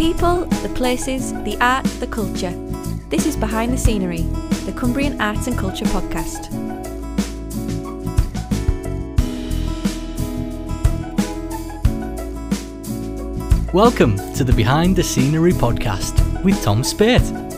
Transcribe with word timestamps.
people, 0.00 0.46
the 0.62 0.68
places, 0.70 1.34
the 1.44 1.58
art, 1.60 1.84
the 2.00 2.06
culture. 2.06 2.52
This 3.10 3.26
is 3.26 3.36
Behind 3.36 3.70
the 3.70 3.76
Scenery, 3.76 4.22
the 4.64 4.72
Cumbrian 4.74 5.20
Arts 5.20 5.46
and 5.46 5.58
Culture 5.58 5.84
podcast. 5.84 6.50
Welcome 13.74 14.16
to 14.36 14.42
the 14.42 14.54
Behind 14.54 14.96
the 14.96 15.02
Scenery 15.02 15.52
podcast 15.52 16.42
with 16.44 16.62
Tom 16.62 16.82
Speight. 16.82 17.49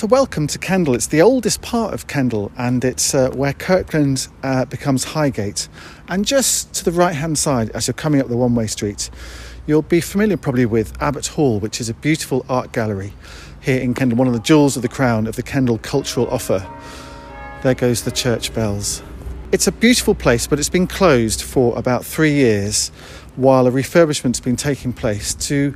So, 0.00 0.06
welcome 0.06 0.46
to 0.46 0.58
Kendal. 0.58 0.94
It's 0.94 1.08
the 1.08 1.20
oldest 1.20 1.60
part 1.60 1.92
of 1.92 2.06
Kendal 2.06 2.50
and 2.56 2.82
it's 2.86 3.14
uh, 3.14 3.28
where 3.32 3.52
Kirkland 3.52 4.28
uh, 4.42 4.64
becomes 4.64 5.04
Highgate. 5.04 5.68
And 6.08 6.24
just 6.24 6.72
to 6.76 6.86
the 6.86 6.90
right 6.90 7.14
hand 7.14 7.36
side, 7.36 7.68
as 7.72 7.86
you're 7.86 7.92
coming 7.92 8.18
up 8.18 8.28
the 8.28 8.36
one 8.38 8.54
way 8.54 8.66
street, 8.66 9.10
you'll 9.66 9.82
be 9.82 10.00
familiar 10.00 10.38
probably 10.38 10.64
with 10.64 10.96
Abbot 11.02 11.26
Hall, 11.26 11.60
which 11.60 11.82
is 11.82 11.90
a 11.90 11.92
beautiful 11.92 12.46
art 12.48 12.72
gallery 12.72 13.12
here 13.60 13.78
in 13.78 13.92
Kendal, 13.92 14.16
one 14.16 14.26
of 14.26 14.32
the 14.32 14.40
jewels 14.40 14.74
of 14.74 14.80
the 14.80 14.88
crown 14.88 15.26
of 15.26 15.36
the 15.36 15.42
Kendal 15.42 15.76
cultural 15.76 16.26
offer. 16.30 16.66
There 17.62 17.74
goes 17.74 18.02
the 18.02 18.10
church 18.10 18.54
bells. 18.54 19.02
It's 19.52 19.66
a 19.66 19.72
beautiful 19.72 20.14
place, 20.14 20.46
but 20.46 20.58
it's 20.58 20.70
been 20.70 20.86
closed 20.86 21.42
for 21.42 21.76
about 21.76 22.06
three 22.06 22.32
years 22.32 22.88
while 23.36 23.66
a 23.66 23.70
refurbishment's 23.70 24.40
been 24.40 24.56
taking 24.56 24.94
place 24.94 25.34
to 25.34 25.74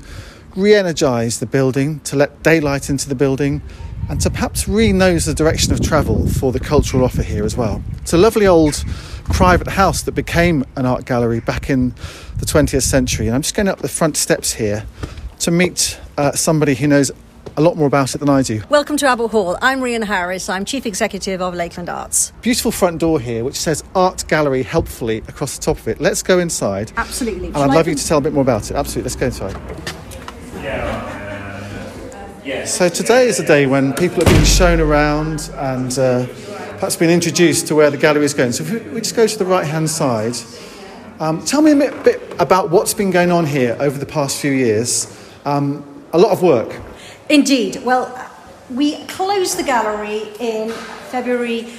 re 0.56 0.74
energise 0.74 1.40
the 1.40 1.46
building, 1.46 2.00
to 2.00 2.16
let 2.16 2.42
daylight 2.42 2.88
into 2.88 3.06
the 3.06 3.14
building, 3.14 3.60
and 4.08 4.20
to 4.20 4.30
perhaps 4.30 4.68
re 4.68 4.92
nose 4.92 5.24
the 5.24 5.34
direction 5.34 5.72
of 5.72 5.80
travel 5.80 6.26
for 6.28 6.52
the 6.52 6.60
cultural 6.60 7.04
offer 7.04 7.22
here 7.22 7.44
as 7.44 7.56
well. 7.56 7.82
It's 8.02 8.12
a 8.12 8.18
lovely 8.18 8.46
old 8.46 8.84
private 9.32 9.68
house 9.68 10.02
that 10.02 10.12
became 10.12 10.64
an 10.76 10.86
art 10.86 11.06
gallery 11.06 11.40
back 11.40 11.70
in 11.70 11.90
the 12.38 12.46
20th 12.46 12.82
century, 12.82 13.26
and 13.26 13.34
I'm 13.34 13.42
just 13.42 13.54
going 13.54 13.68
up 13.68 13.78
the 13.78 13.88
front 13.88 14.16
steps 14.16 14.52
here 14.52 14.84
to 15.40 15.50
meet 15.50 15.98
uh, 16.18 16.32
somebody 16.32 16.74
who 16.74 16.86
knows 16.86 17.10
a 17.56 17.60
lot 17.60 17.76
more 17.76 17.86
about 17.86 18.14
it 18.14 18.18
than 18.18 18.28
I 18.28 18.42
do. 18.42 18.62
Welcome 18.68 18.96
to 18.98 19.06
Abbot 19.06 19.30
Hall. 19.30 19.56
I'm 19.62 19.80
Rhian 19.80 20.04
Harris. 20.04 20.48
I'm 20.48 20.64
Chief 20.64 20.86
Executive 20.86 21.40
of 21.40 21.54
Lakeland 21.54 21.88
Arts. 21.88 22.32
Beautiful 22.42 22.72
front 22.72 22.98
door 22.98 23.20
here, 23.20 23.44
which 23.44 23.56
says 23.56 23.84
Art 23.94 24.26
Gallery 24.28 24.62
helpfully 24.62 25.18
across 25.28 25.56
the 25.56 25.62
top 25.62 25.78
of 25.78 25.88
it. 25.88 26.00
Let's 26.00 26.22
go 26.22 26.38
inside. 26.38 26.92
Absolutely. 26.96 27.48
And 27.48 27.56
I'd 27.56 27.70
love 27.70 27.86
you 27.86 27.94
to 27.94 28.06
tell 28.06 28.18
a 28.18 28.22
bit 28.22 28.32
more 28.32 28.42
about 28.42 28.70
it. 28.70 28.76
Absolutely. 28.76 29.10
Let's 29.10 29.16
go 29.16 29.26
inside. 29.26 31.23
So 32.44 32.90
today 32.90 33.26
is 33.26 33.40
a 33.40 33.46
day 33.46 33.64
when 33.64 33.94
people 33.94 34.20
are 34.20 34.26
being 34.26 34.44
shown 34.44 34.78
around 34.78 35.50
and 35.54 35.98
uh, 35.98 36.26
perhaps 36.74 36.94
been 36.94 37.08
introduced 37.08 37.68
to 37.68 37.74
where 37.74 37.90
the 37.90 37.96
gallery 37.96 38.26
is 38.26 38.34
going. 38.34 38.52
So 38.52 38.64
if 38.64 38.70
we, 38.70 38.90
we 38.90 39.00
just 39.00 39.16
go 39.16 39.26
to 39.26 39.38
the 39.38 39.46
right 39.46 39.66
hand 39.66 39.88
side, 39.88 40.36
um, 41.20 41.42
tell 41.46 41.62
me 41.62 41.72
a 41.72 41.76
bit, 41.76 42.04
bit, 42.04 42.20
about 42.38 42.68
what's 42.68 42.92
been 42.92 43.10
going 43.10 43.30
on 43.30 43.46
here 43.46 43.78
over 43.80 43.98
the 43.98 44.04
past 44.04 44.42
few 44.42 44.52
years. 44.52 45.06
Um, 45.46 46.04
a 46.12 46.18
lot 46.18 46.32
of 46.32 46.42
work. 46.42 46.82
Indeed. 47.30 47.82
Well, 47.82 48.12
we 48.68 49.02
closed 49.06 49.58
the 49.58 49.62
gallery 49.62 50.28
in 50.38 50.70
February 51.08 51.72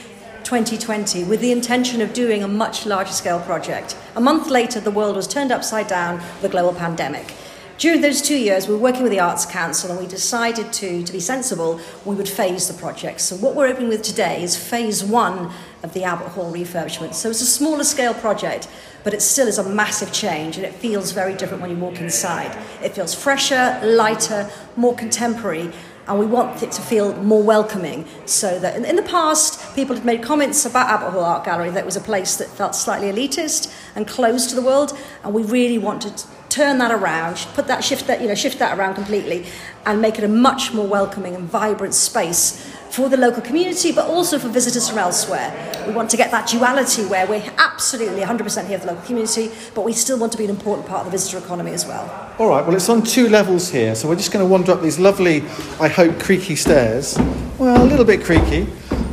2020 0.45 1.25
with 1.25 1.41
the 1.41 1.51
intention 1.51 2.01
of 2.01 2.11
doing 2.11 2.41
a 2.41 2.47
much 2.47 2.87
larger 2.87 3.13
scale 3.13 3.39
project. 3.41 3.95
A 4.15 4.21
month 4.21 4.49
later, 4.49 4.79
the 4.79 4.89
world 4.89 5.15
was 5.15 5.27
turned 5.27 5.51
upside 5.51 5.85
down 5.85 6.17
with 6.17 6.41
the 6.41 6.49
global 6.49 6.73
pandemic. 6.73 7.35
During 7.77 7.99
those 7.99 8.21
two 8.21 8.37
years, 8.37 8.69
we 8.69 8.73
were 8.73 8.79
working 8.79 9.03
with 9.03 9.11
the 9.11 9.19
Arts 9.19 9.45
Council 9.45 9.91
and 9.91 9.99
we 9.99 10.07
decided 10.07 10.71
to, 10.71 11.03
to 11.03 11.11
be 11.11 11.19
sensible, 11.19 11.81
we 12.05 12.15
would 12.15 12.29
phase 12.29 12.69
the 12.69 12.73
project. 12.73 13.19
So, 13.19 13.35
what 13.35 13.53
we're 13.53 13.67
opening 13.67 13.89
with 13.89 14.01
today 14.01 14.41
is 14.41 14.55
phase 14.55 15.03
one 15.03 15.51
of 15.83 15.93
the 15.93 16.05
Abbot 16.05 16.29
Hall 16.29 16.53
refurbishment. 16.53 17.15
So, 17.15 17.29
it's 17.29 17.41
a 17.41 17.45
smaller 17.45 17.83
scale 17.83 18.13
project, 18.13 18.69
but 19.03 19.13
it 19.13 19.21
still 19.21 19.49
is 19.49 19.57
a 19.57 19.69
massive 19.69 20.13
change 20.13 20.55
and 20.55 20.65
it 20.65 20.73
feels 20.73 21.11
very 21.11 21.35
different 21.35 21.61
when 21.61 21.69
you 21.69 21.75
walk 21.75 21.99
inside. 21.99 22.57
It 22.81 22.93
feels 22.93 23.13
fresher, 23.13 23.77
lighter, 23.83 24.49
more 24.77 24.95
contemporary, 24.95 25.73
and 26.07 26.17
we 26.17 26.25
want 26.25 26.63
it 26.63 26.71
to 26.71 26.81
feel 26.81 27.13
more 27.23 27.43
welcoming 27.43 28.05
so 28.25 28.57
that 28.59 28.77
in, 28.77 28.85
in, 28.85 28.95
the 28.95 29.01
past 29.03 29.75
people 29.75 29.95
had 29.95 30.05
made 30.05 30.21
comments 30.23 30.65
about 30.65 30.89
Abbot 30.89 31.11
Hall 31.11 31.25
Art 31.25 31.43
Gallery 31.43 31.71
that 31.71 31.79
it 31.79 31.85
was 31.85 31.95
a 31.95 32.01
place 32.01 32.37
that 32.37 32.47
felt 32.47 32.75
slightly 32.75 33.11
elitist 33.11 33.73
and 33.95 34.07
closed 34.07 34.49
to 34.51 34.55
the 34.55 34.61
world 34.61 34.97
and 35.23 35.33
we 35.33 35.43
really 35.43 35.79
wanted 35.79 36.23
turn 36.55 36.77
that 36.77 36.91
around, 36.91 37.35
put 37.53 37.67
that 37.67 37.83
shift 37.83 38.07
that 38.07 38.21
you 38.21 38.27
know 38.27 38.35
shift 38.35 38.59
that 38.59 38.77
around 38.77 38.95
completely, 38.95 39.45
and 39.85 40.01
make 40.01 40.17
it 40.17 40.23
a 40.23 40.27
much 40.27 40.73
more 40.73 40.87
welcoming 40.87 41.35
and 41.35 41.49
vibrant 41.49 41.93
space 41.93 42.65
for 42.89 43.09
the 43.09 43.17
local 43.17 43.41
community, 43.41 43.91
but 43.91 44.05
also 44.05 44.39
for 44.39 44.47
visitors 44.47 44.87
from 44.87 44.97
elsewhere. 44.97 45.51
We 45.85 45.93
want 45.93 46.09
to 46.11 46.17
get 46.17 46.31
that 46.31 46.47
duality 46.47 47.03
where 47.05 47.27
we're 47.27 47.43
absolutely 47.57 48.21
100% 48.21 48.67
here 48.67 48.79
for 48.79 48.85
the 48.85 48.93
local 48.93 49.05
community, 49.05 49.51
but 49.73 49.81
we 49.81 49.91
still 49.91 50.17
want 50.17 50.31
to 50.31 50.37
be 50.37 50.45
an 50.45 50.49
important 50.49 50.87
part 50.87 51.05
of 51.05 51.11
the 51.11 51.11
visitor 51.11 51.37
economy 51.43 51.71
as 51.71 51.85
well. 51.85 52.05
All 52.39 52.47
right, 52.47 52.65
well, 52.65 52.75
it's 52.75 52.87
on 52.87 53.03
two 53.03 53.27
levels 53.27 53.69
here, 53.69 53.95
so 53.95 54.07
we're 54.07 54.15
just 54.15 54.31
going 54.31 54.45
to 54.45 54.49
wander 54.49 54.71
up 54.71 54.81
these 54.81 54.97
lovely, 54.97 55.41
I 55.81 55.89
hope, 55.89 56.19
creaky 56.21 56.55
stairs. 56.55 57.17
Well, 57.57 57.83
a 57.83 57.87
little 57.87 58.05
bit 58.05 58.23
creaky. 58.23 58.67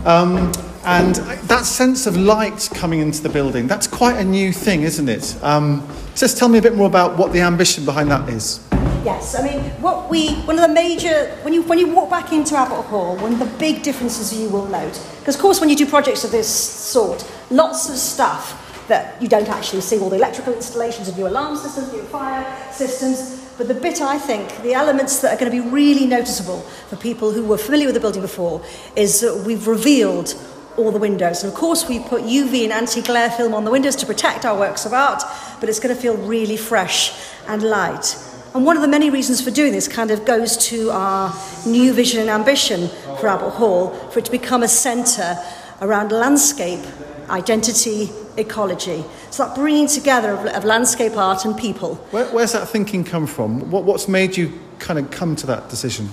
Um, 0.04 0.52
and 0.84 1.16
that 1.48 1.64
sense 1.64 2.06
of 2.06 2.16
light 2.16 2.68
coming 2.74 3.00
into 3.00 3.22
the 3.22 3.28
building, 3.28 3.66
that's 3.66 3.86
quite 3.86 4.16
a 4.16 4.24
new 4.24 4.52
thing, 4.52 4.82
isn't 4.82 5.08
it? 5.08 5.36
Um, 5.42 5.86
just 6.14 6.38
tell 6.38 6.48
me 6.48 6.58
a 6.58 6.62
bit 6.62 6.74
more 6.74 6.86
about 6.86 7.16
what 7.16 7.32
the 7.32 7.40
ambition 7.40 7.84
behind 7.84 8.10
that 8.10 8.28
is. 8.28 8.66
Yes, 9.04 9.34
I 9.38 9.42
mean, 9.42 9.60
what 9.82 10.08
we, 10.08 10.34
one 10.42 10.58
of 10.58 10.68
the 10.68 10.72
major, 10.72 11.28
when 11.42 11.52
you, 11.52 11.62
when 11.62 11.78
you 11.78 11.92
walk 11.92 12.08
back 12.08 12.32
into 12.32 12.56
Abbot 12.56 12.84
Hall, 12.86 13.16
one 13.16 13.32
of 13.32 13.38
the 13.38 13.58
big 13.58 13.82
differences 13.82 14.32
you 14.38 14.48
will 14.48 14.66
note, 14.66 15.00
because 15.18 15.34
of 15.34 15.40
course 15.40 15.60
when 15.60 15.68
you 15.68 15.76
do 15.76 15.86
projects 15.86 16.24
of 16.24 16.30
this 16.30 16.48
sort, 16.48 17.28
lots 17.50 17.88
of 17.88 17.96
stuff 17.96 18.86
that 18.86 19.20
you 19.20 19.28
don't 19.28 19.48
actually 19.48 19.80
see, 19.80 19.98
all 19.98 20.10
the 20.10 20.16
electrical 20.16 20.52
installations 20.52 21.08
of 21.08 21.16
new 21.16 21.26
alarm 21.26 21.56
systems, 21.56 21.92
new 21.92 22.02
fire 22.04 22.44
systems, 22.72 23.40
but 23.58 23.68
the 23.68 23.74
bit 23.74 24.00
I 24.00 24.18
think, 24.18 24.62
the 24.62 24.74
elements 24.74 25.20
that 25.20 25.34
are 25.34 25.38
going 25.38 25.50
to 25.50 25.62
be 25.62 25.68
really 25.68 26.06
noticeable 26.06 26.60
for 26.60 26.96
people 26.96 27.32
who 27.32 27.44
were 27.44 27.58
familiar 27.58 27.86
with 27.86 27.94
the 27.94 28.00
building 28.00 28.22
before, 28.22 28.64
is 28.96 29.20
that 29.20 29.44
we've 29.46 29.66
revealed 29.66 30.34
all 30.76 30.90
the 30.90 30.98
windows. 30.98 31.42
And 31.42 31.52
of 31.52 31.58
course, 31.58 31.88
we 31.88 31.98
put 32.00 32.22
UV 32.22 32.64
and 32.64 32.72
anti 32.72 33.02
glare 33.02 33.30
film 33.30 33.54
on 33.54 33.64
the 33.64 33.70
windows 33.70 33.96
to 33.96 34.06
protect 34.06 34.44
our 34.44 34.58
works 34.58 34.84
of 34.86 34.92
art, 34.92 35.22
but 35.60 35.68
it's 35.68 35.80
going 35.80 35.94
to 35.94 36.00
feel 36.00 36.16
really 36.16 36.56
fresh 36.56 37.12
and 37.46 37.62
light. 37.62 38.16
And 38.54 38.66
one 38.66 38.76
of 38.76 38.82
the 38.82 38.88
many 38.88 39.08
reasons 39.08 39.40
for 39.40 39.50
doing 39.50 39.72
this 39.72 39.88
kind 39.88 40.10
of 40.10 40.26
goes 40.26 40.58
to 40.68 40.90
our 40.90 41.34
new 41.66 41.94
vision 41.94 42.20
and 42.20 42.28
ambition 42.28 42.88
for 43.18 43.28
Abbot 43.28 43.54
Hall, 43.54 43.90
for 44.10 44.18
it 44.18 44.26
to 44.26 44.30
become 44.30 44.62
a 44.62 44.68
centre 44.68 45.38
around 45.80 46.12
landscape, 46.12 46.84
identity, 47.30 48.10
ecology. 48.36 49.04
So 49.30 49.46
that 49.46 49.54
bringing 49.54 49.86
together 49.86 50.32
of, 50.32 50.46
of 50.46 50.64
landscape 50.64 51.16
art 51.16 51.46
and 51.46 51.56
people. 51.56 51.94
Where, 52.10 52.26
where's 52.26 52.52
that 52.52 52.68
thinking 52.68 53.04
come 53.04 53.26
from? 53.26 53.70
What, 53.70 53.84
what's 53.84 54.06
made 54.06 54.36
you 54.36 54.52
kind 54.78 54.98
of 54.98 55.10
come 55.10 55.34
to 55.36 55.46
that 55.46 55.70
decision? 55.70 56.10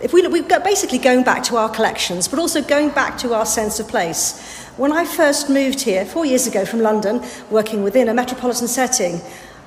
If 0.00 0.14
we, 0.14 0.40
got 0.40 0.64
basically 0.64 0.98
going 0.98 1.22
back 1.22 1.42
to 1.44 1.56
our 1.56 1.68
collections, 1.68 2.26
but 2.26 2.38
also 2.38 2.62
going 2.62 2.88
back 2.90 3.18
to 3.18 3.34
our 3.34 3.44
sense 3.44 3.78
of 3.80 3.88
place. 3.88 4.40
When 4.76 4.92
I 4.92 5.04
first 5.04 5.50
moved 5.50 5.82
here 5.82 6.06
four 6.06 6.24
years 6.24 6.46
ago 6.46 6.64
from 6.64 6.80
London, 6.80 7.22
working 7.50 7.82
within 7.82 8.08
a 8.08 8.14
metropolitan 8.14 8.66
setting, 8.66 9.20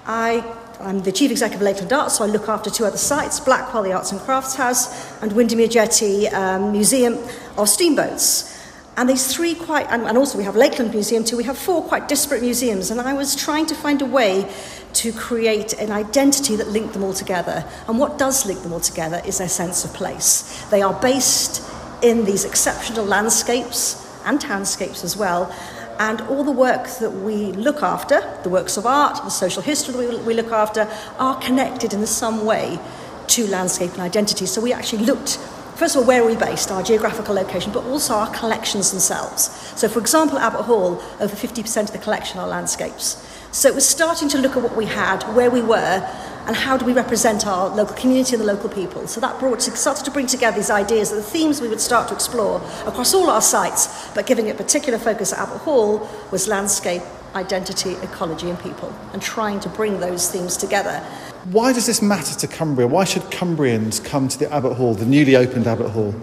I, 0.07 0.43
I'm 0.79 1.01
the 1.01 1.11
chief 1.11 1.29
executive 1.29 1.61
of 1.61 1.65
Lakeland 1.65 1.93
Arts, 1.93 2.17
so 2.17 2.23
I 2.23 2.27
look 2.27 2.49
after 2.49 2.71
two 2.71 2.83
other 2.85 2.97
sites 2.97 3.39
Blackwell, 3.39 3.83
the 3.83 3.93
Arts 3.93 4.11
and 4.11 4.19
Crafts 4.21 4.55
House, 4.55 5.21
and 5.21 5.31
Windermere 5.33 5.67
Jetty 5.67 6.27
um, 6.29 6.71
Museum 6.71 7.19
of 7.57 7.69
Steamboats. 7.69 8.62
And 8.95 9.09
these 9.09 9.33
three 9.35 9.55
quite, 9.55 9.87
and, 9.89 10.17
also 10.17 10.37
we 10.37 10.43
have 10.43 10.55
Lakeland 10.55 10.93
Museum 10.93 11.23
too, 11.23 11.35
we 11.35 11.43
have 11.45 11.57
four 11.57 11.83
quite 11.83 12.07
disparate 12.07 12.41
museums, 12.41 12.91
and 12.91 13.01
I 13.01 13.13
was 13.13 13.35
trying 13.35 13.65
to 13.67 13.75
find 13.75 14.01
a 14.01 14.05
way 14.05 14.51
to 14.93 15.11
create 15.11 15.73
an 15.73 15.91
identity 15.91 16.55
that 16.55 16.67
linked 16.67 16.93
them 16.93 17.03
all 17.03 17.13
together. 17.13 17.65
And 17.87 17.97
what 17.97 18.19
does 18.19 18.45
link 18.45 18.61
them 18.61 18.71
all 18.71 18.79
together 18.79 19.21
is 19.25 19.39
their 19.39 19.49
sense 19.49 19.83
of 19.83 19.93
place. 19.93 20.63
They 20.69 20.83
are 20.83 20.93
based 20.93 21.67
in 22.03 22.25
these 22.25 22.45
exceptional 22.45 23.05
landscapes 23.05 23.99
and 24.25 24.39
townscapes 24.39 25.03
as 25.03 25.17
well. 25.17 25.51
And 25.99 26.21
all 26.21 26.43
the 26.43 26.51
work 26.51 26.87
that 26.99 27.11
we 27.11 27.51
look 27.53 27.81
after, 27.81 28.21
the 28.43 28.49
works 28.49 28.77
of 28.77 28.85
art, 28.85 29.15
the 29.23 29.29
social 29.29 29.61
history 29.61 30.05
that 30.05 30.23
we 30.23 30.33
look 30.33 30.51
after, 30.51 30.87
are 31.17 31.39
connected 31.39 31.93
in 31.93 32.05
some 32.05 32.45
way 32.45 32.79
to 33.27 33.47
landscape 33.47 33.91
and 33.93 34.01
identity. 34.01 34.45
So 34.45 34.61
we 34.61 34.73
actually 34.73 35.05
looked 35.05 35.39
First 35.75 35.95
of 35.95 36.01
all, 36.01 36.07
where 36.07 36.21
are 36.21 36.27
we 36.27 36.35
based, 36.35 36.71
our 36.71 36.83
geographical 36.83 37.33
location, 37.33 37.71
but 37.71 37.83
also 37.85 38.13
our 38.13 38.33
collections 38.33 38.91
themselves. 38.91 39.49
So, 39.75 39.89
for 39.89 39.99
example, 39.99 40.37
Abbot 40.37 40.61
Hall, 40.61 41.01
over 41.19 41.35
50% 41.35 41.83
of 41.83 41.91
the 41.91 41.97
collection 41.97 42.39
are 42.39 42.47
landscapes. 42.47 43.27
So 43.51 43.69
it 43.69 43.75
was 43.75 43.87
starting 43.87 44.29
to 44.29 44.37
look 44.37 44.55
at 44.55 44.63
what 44.63 44.75
we 44.75 44.85
had, 44.85 45.23
where 45.35 45.49
we 45.49 45.61
were, 45.61 46.07
and 46.45 46.55
how 46.55 46.77
do 46.77 46.85
we 46.85 46.93
represent 46.93 47.47
our 47.47 47.69
local 47.69 47.95
community 47.95 48.35
and 48.35 48.41
the 48.41 48.47
local 48.47 48.69
people. 48.69 49.07
So 49.07 49.21
that 49.21 49.39
brought 49.39 49.61
started 49.61 50.03
to 50.05 50.11
bring 50.11 50.27
together 50.27 50.57
these 50.57 50.69
ideas 50.69 51.09
that 51.09 51.17
the 51.17 51.23
themes 51.23 51.61
we 51.61 51.69
would 51.69 51.81
start 51.81 52.07
to 52.09 52.13
explore 52.13 52.61
across 52.85 53.13
all 53.13 53.29
our 53.29 53.41
sites, 53.41 54.09
but 54.13 54.25
giving 54.25 54.49
a 54.49 54.53
particular 54.53 54.99
focus 54.99 55.33
at 55.33 55.39
Abbot 55.39 55.61
Hall 55.61 56.09
was 56.31 56.47
landscape, 56.47 57.01
identity, 57.35 57.91
ecology, 58.01 58.49
and 58.49 58.59
people, 58.59 58.93
and 59.13 59.21
trying 59.21 59.59
to 59.61 59.69
bring 59.69 59.99
those 59.99 60.29
themes 60.29 60.57
together. 60.57 60.99
Why 61.45 61.73
does 61.73 61.85
this 61.85 62.01
matter 62.01 62.37
to 62.39 62.47
Cumbria? 62.47 62.87
Why 62.87 63.03
should 63.03 63.23
Cumbrians 63.23 64.03
come 64.03 64.27
to 64.27 64.39
the 64.39 64.51
Abbot 64.51 64.77
Hall, 64.77 64.93
the 64.93 65.05
newly 65.05 65.35
opened 65.35 65.67
Abbot 65.67 65.91
Hall? 65.91 66.15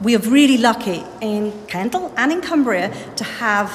We 0.00 0.14
are 0.14 0.20
really 0.20 0.58
lucky 0.58 1.02
in 1.20 1.52
Kendal 1.66 2.12
and 2.16 2.30
in 2.30 2.40
Cumbria 2.40 2.94
to 3.16 3.24
have 3.24 3.70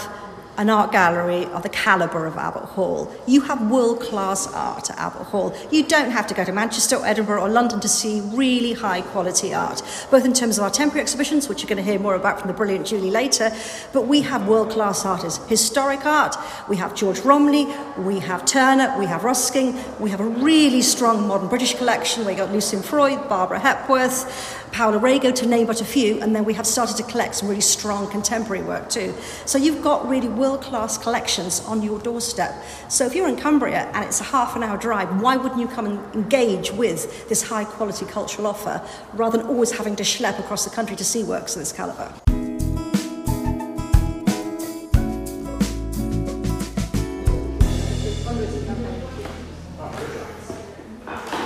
an 0.57 0.69
art 0.69 0.91
gallery 0.91 1.45
of 1.45 1.63
the 1.63 1.69
calibre 1.69 2.27
of 2.27 2.37
Abbot 2.37 2.63
Hall. 2.63 3.11
You 3.27 3.41
have 3.41 3.69
world 3.71 4.01
class 4.01 4.47
art 4.53 4.89
at 4.89 4.97
Abbot 4.97 5.23
Hall. 5.27 5.55
You 5.71 5.83
don't 5.83 6.11
have 6.11 6.27
to 6.27 6.33
go 6.33 6.43
to 6.43 6.51
Manchester 6.51 6.97
or 6.97 7.05
Edinburgh 7.05 7.41
or 7.41 7.49
London 7.49 7.79
to 7.79 7.89
see 7.89 8.21
really 8.33 8.73
high 8.73 9.01
quality 9.01 9.53
art, 9.53 9.81
both 10.11 10.25
in 10.25 10.33
terms 10.33 10.57
of 10.57 10.63
our 10.63 10.69
temporary 10.69 11.01
exhibitions, 11.01 11.49
which 11.49 11.61
you're 11.61 11.69
going 11.69 11.83
to 11.83 11.89
hear 11.89 11.99
more 11.99 12.15
about 12.15 12.39
from 12.39 12.47
the 12.47 12.53
brilliant 12.53 12.85
Julie 12.85 13.09
later, 13.09 13.51
but 13.93 14.07
we 14.07 14.21
have 14.21 14.47
world 14.47 14.69
class 14.69 15.05
artists. 15.05 15.43
Historic 15.47 16.05
art, 16.05 16.35
we 16.69 16.77
have 16.77 16.93
George 16.95 17.19
Romney, 17.21 17.73
we 17.97 18.19
have 18.19 18.45
Turner, 18.45 18.95
we 18.99 19.05
have 19.05 19.23
Ruskin, 19.23 19.75
we 19.99 20.09
have 20.11 20.19
a 20.19 20.27
really 20.27 20.81
strong 20.81 21.27
modern 21.27 21.47
British 21.47 21.75
collection. 21.75 22.25
We've 22.25 22.37
got 22.37 22.51
Lucian 22.51 22.81
Freud, 22.81 23.27
Barbara 23.27 23.59
Hepworth. 23.59 24.62
Paula 24.73 24.97
Rego, 24.97 25.33
to 25.35 25.45
name 25.45 25.67
but 25.67 25.81
a 25.81 25.85
few, 25.85 26.19
and 26.19 26.35
then 26.35 26.45
we 26.45 26.53
have 26.55 26.65
started 26.65 26.97
to 26.97 27.03
collect 27.03 27.35
some 27.35 27.47
really 27.47 27.61
strong 27.61 28.09
contemporary 28.09 28.63
work 28.63 28.89
too. 28.89 29.13
So 29.45 29.59
you've 29.59 29.83
got 29.83 30.09
really 30.09 30.27
world 30.27 30.63
class 30.63 30.97
collections 30.97 31.59
on 31.67 31.83
your 31.83 31.99
doorstep. 31.99 32.55
So 32.89 33.05
if 33.05 33.13
you're 33.13 33.27
in 33.27 33.35
Cumbria 33.35 33.91
and 33.93 34.03
it's 34.03 34.19
a 34.19 34.23
half 34.23 34.55
an 34.55 34.63
hour 34.63 34.75
drive, 34.75 35.21
why 35.21 35.37
wouldn't 35.37 35.61
you 35.61 35.67
come 35.67 35.85
and 35.85 36.15
engage 36.15 36.71
with 36.71 37.29
this 37.29 37.43
high 37.43 37.65
quality 37.65 38.07
cultural 38.07 38.47
offer 38.47 38.81
rather 39.13 39.37
than 39.37 39.45
always 39.45 39.69
having 39.69 39.95
to 39.95 40.03
schlep 40.03 40.39
across 40.39 40.65
the 40.65 40.71
country 40.71 40.95
to 40.95 41.03
see 41.03 41.23
works 41.23 41.55
of 41.55 41.61
this 41.61 41.71
calibre? 41.71 42.11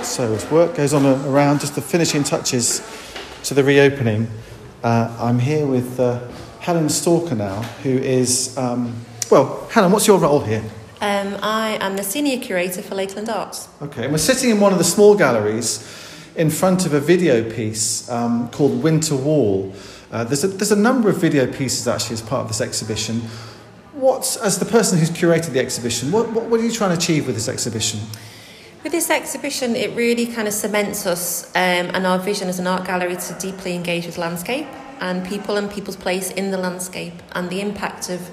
So 0.02 0.32
as 0.32 0.50
work 0.50 0.74
goes 0.74 0.94
on 0.94 1.04
around, 1.04 1.60
just 1.60 1.74
the 1.74 1.82
finishing 1.82 2.24
touches 2.24 2.80
to 3.48 3.54
the 3.54 3.64
reopening, 3.64 4.28
uh, 4.84 5.16
I'm 5.18 5.38
here 5.38 5.66
with 5.66 5.98
uh, 5.98 6.20
Helen 6.60 6.90
Stalker 6.90 7.34
now, 7.34 7.62
who 7.82 7.88
is, 7.88 8.54
um, 8.58 8.94
well, 9.30 9.66
Helen, 9.70 9.90
what's 9.90 10.06
your 10.06 10.18
role 10.18 10.40
here? 10.40 10.62
Um, 11.00 11.34
I 11.42 11.78
am 11.80 11.96
the 11.96 12.02
senior 12.02 12.38
curator 12.40 12.82
for 12.82 12.94
Lakeland 12.94 13.30
Arts. 13.30 13.70
Okay, 13.80 14.02
and 14.02 14.12
we're 14.12 14.18
sitting 14.18 14.50
in 14.50 14.60
one 14.60 14.72
of 14.72 14.78
the 14.78 14.84
small 14.84 15.16
galleries 15.16 15.82
in 16.36 16.50
front 16.50 16.84
of 16.84 16.92
a 16.92 17.00
video 17.00 17.50
piece 17.50 18.06
um, 18.10 18.50
called 18.50 18.82
Winter 18.82 19.16
Wall. 19.16 19.72
Uh, 20.12 20.24
there's, 20.24 20.44
a, 20.44 20.48
there's 20.48 20.72
a 20.72 20.76
number 20.76 21.08
of 21.08 21.16
video 21.16 21.50
pieces 21.50 21.88
actually 21.88 22.14
as 22.14 22.22
part 22.22 22.42
of 22.42 22.48
this 22.48 22.60
exhibition. 22.60 23.22
What, 23.94 24.36
as 24.42 24.58
the 24.58 24.66
person 24.66 24.98
who's 24.98 25.10
curated 25.10 25.54
the 25.54 25.60
exhibition, 25.60 26.12
what, 26.12 26.30
what, 26.32 26.44
what 26.44 26.60
are 26.60 26.64
you 26.64 26.70
trying 26.70 26.90
to 26.90 27.02
achieve 27.02 27.26
with 27.26 27.34
this 27.34 27.48
exhibition? 27.48 28.00
With 28.88 28.94
this 28.94 29.10
exhibition, 29.10 29.76
it 29.76 29.94
really 29.94 30.24
kind 30.24 30.48
of 30.48 30.54
cements 30.54 31.04
us 31.04 31.44
um, 31.54 31.92
and 31.94 32.06
our 32.06 32.18
vision 32.18 32.48
as 32.48 32.58
an 32.58 32.66
art 32.66 32.86
gallery 32.86 33.16
to 33.16 33.34
deeply 33.34 33.74
engage 33.74 34.06
with 34.06 34.16
landscape 34.16 34.66
and 35.00 35.26
people 35.26 35.58
and 35.58 35.70
people's 35.70 35.94
place 35.94 36.30
in 36.30 36.50
the 36.50 36.56
landscape 36.56 37.12
and 37.32 37.50
the 37.50 37.60
impact 37.60 38.08
of, 38.08 38.30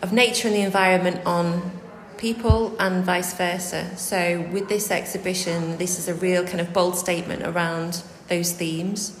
of 0.00 0.12
nature 0.12 0.46
and 0.46 0.56
the 0.56 0.60
environment 0.60 1.26
on 1.26 1.72
people 2.16 2.76
and 2.78 3.04
vice 3.04 3.34
versa. 3.34 3.96
So, 3.96 4.48
with 4.52 4.68
this 4.68 4.92
exhibition, 4.92 5.78
this 5.78 5.98
is 5.98 6.06
a 6.06 6.14
real 6.14 6.44
kind 6.44 6.60
of 6.60 6.72
bold 6.72 6.94
statement 6.94 7.42
around 7.42 8.04
those 8.28 8.52
themes. 8.52 9.18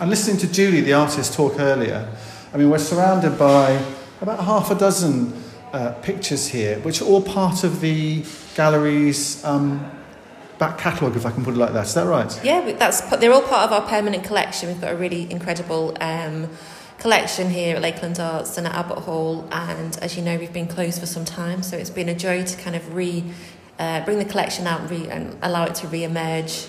And 0.00 0.08
listening 0.08 0.38
to 0.38 0.50
Julie, 0.50 0.80
the 0.80 0.94
artist, 0.94 1.34
talk 1.34 1.60
earlier, 1.60 2.10
I 2.50 2.56
mean, 2.56 2.70
we're 2.70 2.78
surrounded 2.78 3.38
by 3.38 3.78
about 4.22 4.42
half 4.42 4.70
a 4.70 4.74
dozen 4.74 5.34
uh, 5.74 5.92
pictures 6.00 6.48
here, 6.48 6.78
which 6.78 7.02
are 7.02 7.04
all 7.04 7.20
part 7.20 7.62
of 7.62 7.82
the 7.82 8.24
gallery's 8.54 9.44
um, 9.44 9.90
back 10.58 10.78
catalogue, 10.78 11.16
if 11.16 11.26
I 11.26 11.30
can 11.30 11.44
put 11.44 11.54
it 11.54 11.58
like 11.58 11.72
that. 11.72 11.86
Is 11.86 11.94
that 11.94 12.06
right? 12.06 12.44
Yeah, 12.44 12.72
that's 12.72 13.00
they're 13.16 13.32
all 13.32 13.42
part 13.42 13.70
of 13.70 13.72
our 13.72 13.88
permanent 13.88 14.24
collection. 14.24 14.68
We've 14.68 14.80
got 14.80 14.92
a 14.92 14.96
really 14.96 15.30
incredible 15.30 15.96
um, 16.00 16.48
collection 16.98 17.50
here 17.50 17.76
at 17.76 17.82
Lakeland 17.82 18.18
Arts 18.20 18.56
and 18.56 18.66
at 18.66 18.74
Abbot 18.74 18.98
Hall, 18.98 19.48
and 19.52 19.96
as 19.98 20.16
you 20.16 20.22
know, 20.22 20.38
we've 20.38 20.52
been 20.52 20.68
closed 20.68 21.00
for 21.00 21.06
some 21.06 21.24
time, 21.24 21.62
so 21.62 21.76
it's 21.76 21.90
been 21.90 22.08
a 22.08 22.14
joy 22.14 22.44
to 22.44 22.56
kind 22.56 22.76
of 22.76 22.94
re 22.94 23.24
uh, 23.78 24.04
bring 24.04 24.18
the 24.18 24.24
collection 24.24 24.66
out 24.66 24.88
re- 24.90 25.08
and 25.08 25.36
allow 25.42 25.64
it 25.64 25.74
to 25.76 25.88
re-emerge. 25.88 26.66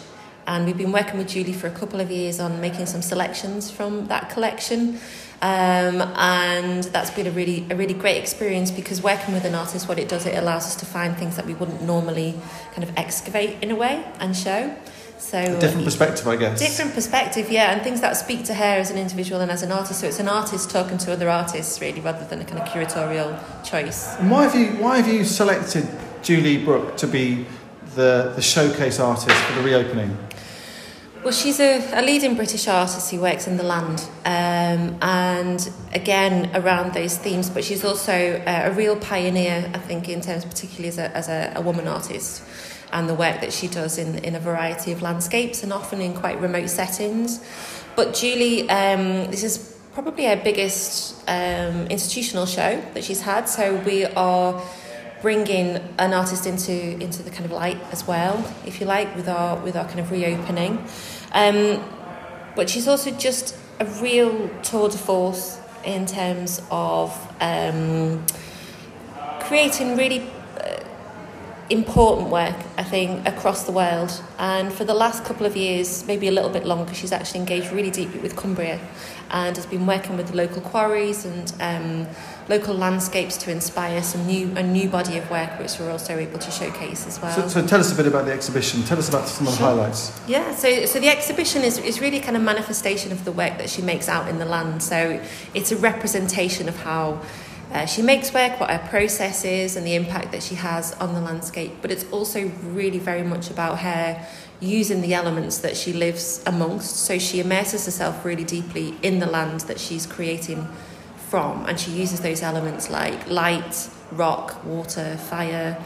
And 0.48 0.66
we've 0.66 0.78
been 0.78 0.92
working 0.92 1.18
with 1.18 1.30
Julie 1.30 1.54
for 1.54 1.68
a 1.68 1.72
couple 1.72 2.00
of 2.00 2.12
years 2.12 2.40
on 2.40 2.62
making 2.62 2.86
some 2.86 3.02
selections 3.02 3.72
from 3.72 4.08
that 4.08 4.30
collection. 4.30 5.00
Um, 5.42 6.02
and 6.16 6.84
that's 6.86 7.12
been 7.12 7.28
a 7.28 7.32
really 7.32 7.66
a 7.70 7.76
really 7.76 7.94
great 7.94 8.18
experience 8.18 8.72
because 8.72 9.02
working 9.02 9.34
with 9.34 9.44
an 9.44 9.54
artist, 9.54 9.88
what 9.88 10.00
it 10.00 10.08
does, 10.08 10.26
it 10.26 10.38
allows 10.38 10.66
us 10.66 10.76
to 10.78 10.86
find 10.86 11.18
things 11.18 11.36
that 11.36 11.46
we 11.46 11.54
wouldn't 11.54 11.82
normally 11.82 12.36
kind 12.74 12.84
of 12.84 12.96
excavate 12.98 13.62
in 13.62 13.72
a 13.72 13.76
way 13.76 14.04
and 14.20 14.36
show. 14.36 14.76
So 15.18 15.40
a 15.40 15.60
different 15.60 15.86
perspective, 15.86 16.28
I 16.28 16.36
guess. 16.36 16.60
Different 16.60 16.94
perspective, 16.94 17.50
yeah, 17.50 17.72
and 17.72 17.82
things 17.82 18.02
that 18.02 18.14
speak 18.16 18.46
to 18.46 18.54
her 18.54 18.76
as 18.80 18.92
an 18.92 18.98
individual 18.98 19.42
and 19.42 19.50
as 19.50 19.64
an 19.64 19.72
artist. 19.72 20.02
So 20.02 20.08
it's 20.08 20.20
an 20.20 20.28
artist 20.28 20.70
talking 20.70 20.98
to 21.00 21.14
other 21.14 21.30
artists, 21.30 21.82
really, 21.82 22.02
rather 22.02 22.26
than 22.26 22.42
a 22.42 22.46
kind 22.46 22.62
of 22.62 22.68
curatorial 22.68 23.40
choice. 23.64 24.16
And 24.18 24.30
why 24.30 24.44
have 24.44 24.56
you 24.56 24.82
why 24.82 24.98
have 24.98 25.08
you 25.08 25.26
selected 25.26 25.88
Julie 26.22 26.64
Brook 26.64 26.98
to 26.98 27.08
be 27.08 27.46
the 27.96 28.34
the 28.36 28.42
showcase 28.42 29.00
artist 29.00 29.36
for 29.36 29.62
the 29.62 29.62
reopening? 29.62 30.18
Well, 31.26 31.34
she's 31.34 31.60
a, 31.60 31.80
a 32.00 32.04
leading 32.04 32.36
British 32.36 32.68
artist 32.68 33.10
who 33.10 33.20
works 33.20 33.48
in 33.48 33.58
the 33.58 33.64
land, 33.64 34.08
um, 34.26 34.96
and 35.02 35.72
again 35.92 36.52
around 36.54 36.94
those 36.94 37.18
themes. 37.18 37.50
But 37.50 37.64
she's 37.64 37.84
also 37.84 38.14
a, 38.14 38.70
a, 38.70 38.72
real 38.72 38.96
pioneer, 38.96 39.72
I 39.74 39.80
think, 39.80 40.08
in 40.08 40.22
terms 40.22 40.46
particularly 40.46 40.90
as 40.90 41.00
a, 41.00 41.10
as 41.18 41.28
a, 41.28 41.54
a 41.56 41.62
woman 41.62 41.88
artist, 41.88 42.44
and 42.94 43.10
the 43.10 43.16
work 43.16 43.42
that 43.42 43.52
she 43.52 43.68
does 43.68 43.98
in, 43.98 44.20
in 44.20 44.36
a 44.36 44.40
variety 44.40 44.92
of 44.92 45.02
landscapes 45.02 45.64
and 45.64 45.74
often 45.74 46.00
in 46.00 46.14
quite 46.14 46.40
remote 46.40 46.70
settings. 46.70 47.44
But 47.96 48.14
Julie, 48.14 48.70
um, 48.70 49.32
this 49.32 49.44
is 49.44 49.80
probably 49.96 50.26
her 50.26 50.36
biggest 50.36 51.28
um, 51.28 51.88
institutional 51.88 52.46
show 52.46 52.80
that 52.94 53.04
she's 53.04 53.22
had. 53.22 53.50
So 53.50 53.78
we 53.78 54.06
are 54.06 54.62
bringing 55.24 55.78
an 55.98 56.14
artist 56.14 56.46
into 56.46 56.72
into 57.02 57.24
the 57.24 57.32
kind 57.32 57.46
of 57.46 57.52
light 57.52 57.80
as 57.92 58.06
well, 58.06 58.46
if 58.64 58.80
you 58.80 58.86
like, 58.86 59.16
with 59.16 59.28
our 59.28 59.58
with 59.64 59.76
our 59.76 59.86
kind 59.86 60.00
of 60.00 60.12
reopening. 60.12 60.86
Um, 61.36 61.84
but 62.56 62.70
she's 62.70 62.88
also 62.88 63.12
just 63.12 63.56
a 63.80 63.86
real 64.02 64.50
tour 64.64 64.90
de 64.90 64.98
force 64.98 65.60
in 65.84 66.06
terms 66.06 66.62
of 66.72 67.12
um, 67.42 68.26
creating 69.42 69.98
really 69.98 70.28
important 71.70 72.30
work, 72.30 72.56
I 72.78 72.84
think, 72.84 73.28
across 73.28 73.64
the 73.64 73.72
world. 73.72 74.22
And 74.38 74.72
for 74.72 74.86
the 74.86 74.94
last 74.94 75.24
couple 75.24 75.46
of 75.46 75.58
years, 75.58 76.06
maybe 76.06 76.28
a 76.28 76.32
little 76.32 76.50
bit 76.50 76.66
longer, 76.66 76.94
she's 76.94 77.12
actually 77.12 77.40
engaged 77.40 77.72
really 77.72 77.92
deeply 77.92 78.20
with 78.20 78.36
Cumbria 78.36 78.80
and 79.32 79.56
has 79.56 79.66
been 79.66 79.88
working 79.88 80.16
with 80.18 80.28
the 80.28 80.36
local 80.36 80.62
quarries 80.62 81.26
and 81.26 81.54
um, 81.60 82.08
local 82.48 82.76
landscapes 82.76 83.38
to 83.38 83.52
inspire 83.52 84.04
some 84.04 84.26
new 84.28 84.54
a 84.56 84.62
new 84.62 84.88
body 84.88 85.18
of 85.18 85.30
work, 85.32 85.58
which 85.60 85.80
we're 85.80 85.92
also 85.92 86.16
able 86.18 86.38
to 86.38 86.52
showcase 86.52 87.08
as 87.08 87.20
well. 87.20 87.34
So, 87.34 87.48
so 87.48 87.68
tell 87.68 87.80
us 87.80 87.92
a 87.92 87.96
bit 87.96 88.06
about 88.06 88.26
the 88.26 88.34
exhibition. 88.34 88.84
Tell 88.84 89.00
us 89.00 89.10
about 89.10 89.28
some 89.28 89.48
of 89.48 89.54
the 89.54 89.58
sure. 89.58 89.68
highlights. 89.68 90.22
Yeah, 90.28 90.54
so 90.54 90.86
so 90.86 91.00
the 91.00 91.10
exhibition 91.10 91.64
is, 91.64 91.80
is 91.80 92.00
really 92.00 92.20
kind 92.20 92.38
of 92.38 92.44
manifestation 92.44 93.12
of 93.12 93.26
the 93.26 93.32
work 93.32 93.58
that 93.58 93.70
she 93.70 93.82
makes 93.82 94.08
out 94.08 94.28
in 94.28 94.38
the 94.38 94.46
land. 94.46 94.84
So 94.84 95.20
it's 95.54 95.72
a 95.72 95.78
representation 95.78 96.70
of 96.70 96.78
how. 96.78 97.22
Uh, 97.72 97.86
she 97.86 98.02
makes 98.02 98.34
work, 98.34 98.60
what 98.60 98.70
her 98.70 98.88
process 98.90 99.44
is, 99.44 99.76
and 99.76 99.86
the 99.86 99.96
impact 99.96 100.32
that 100.32 100.44
she 100.44 100.56
has 100.56 100.94
on 100.94 101.14
the 101.14 101.22
landscape. 101.22 101.74
But 101.82 101.92
it's 101.92 102.06
also 102.12 102.48
really 102.64 103.00
very 103.00 103.24
much 103.24 103.50
about 103.50 103.80
her 103.80 104.26
using 104.60 105.02
the 105.02 105.14
elements 105.14 105.58
that 105.60 105.76
she 105.76 105.92
lives 105.94 106.42
amongst. 106.46 106.96
So 106.98 107.18
she 107.20 107.40
immerses 107.40 107.86
herself 107.86 108.24
really 108.24 108.44
deeply 108.44 108.96
in 109.02 109.20
the 109.20 109.26
land 109.26 109.62
that 109.62 109.80
she's 109.80 110.06
creating 110.06 110.68
from, 111.30 111.66
and 111.66 111.80
she 111.80 111.92
uses 111.92 112.22
those 112.22 112.42
elements 112.44 112.90
like 112.90 113.28
light, 113.30 113.90
rock, 114.12 114.64
water, 114.64 115.18
fire, 115.18 115.78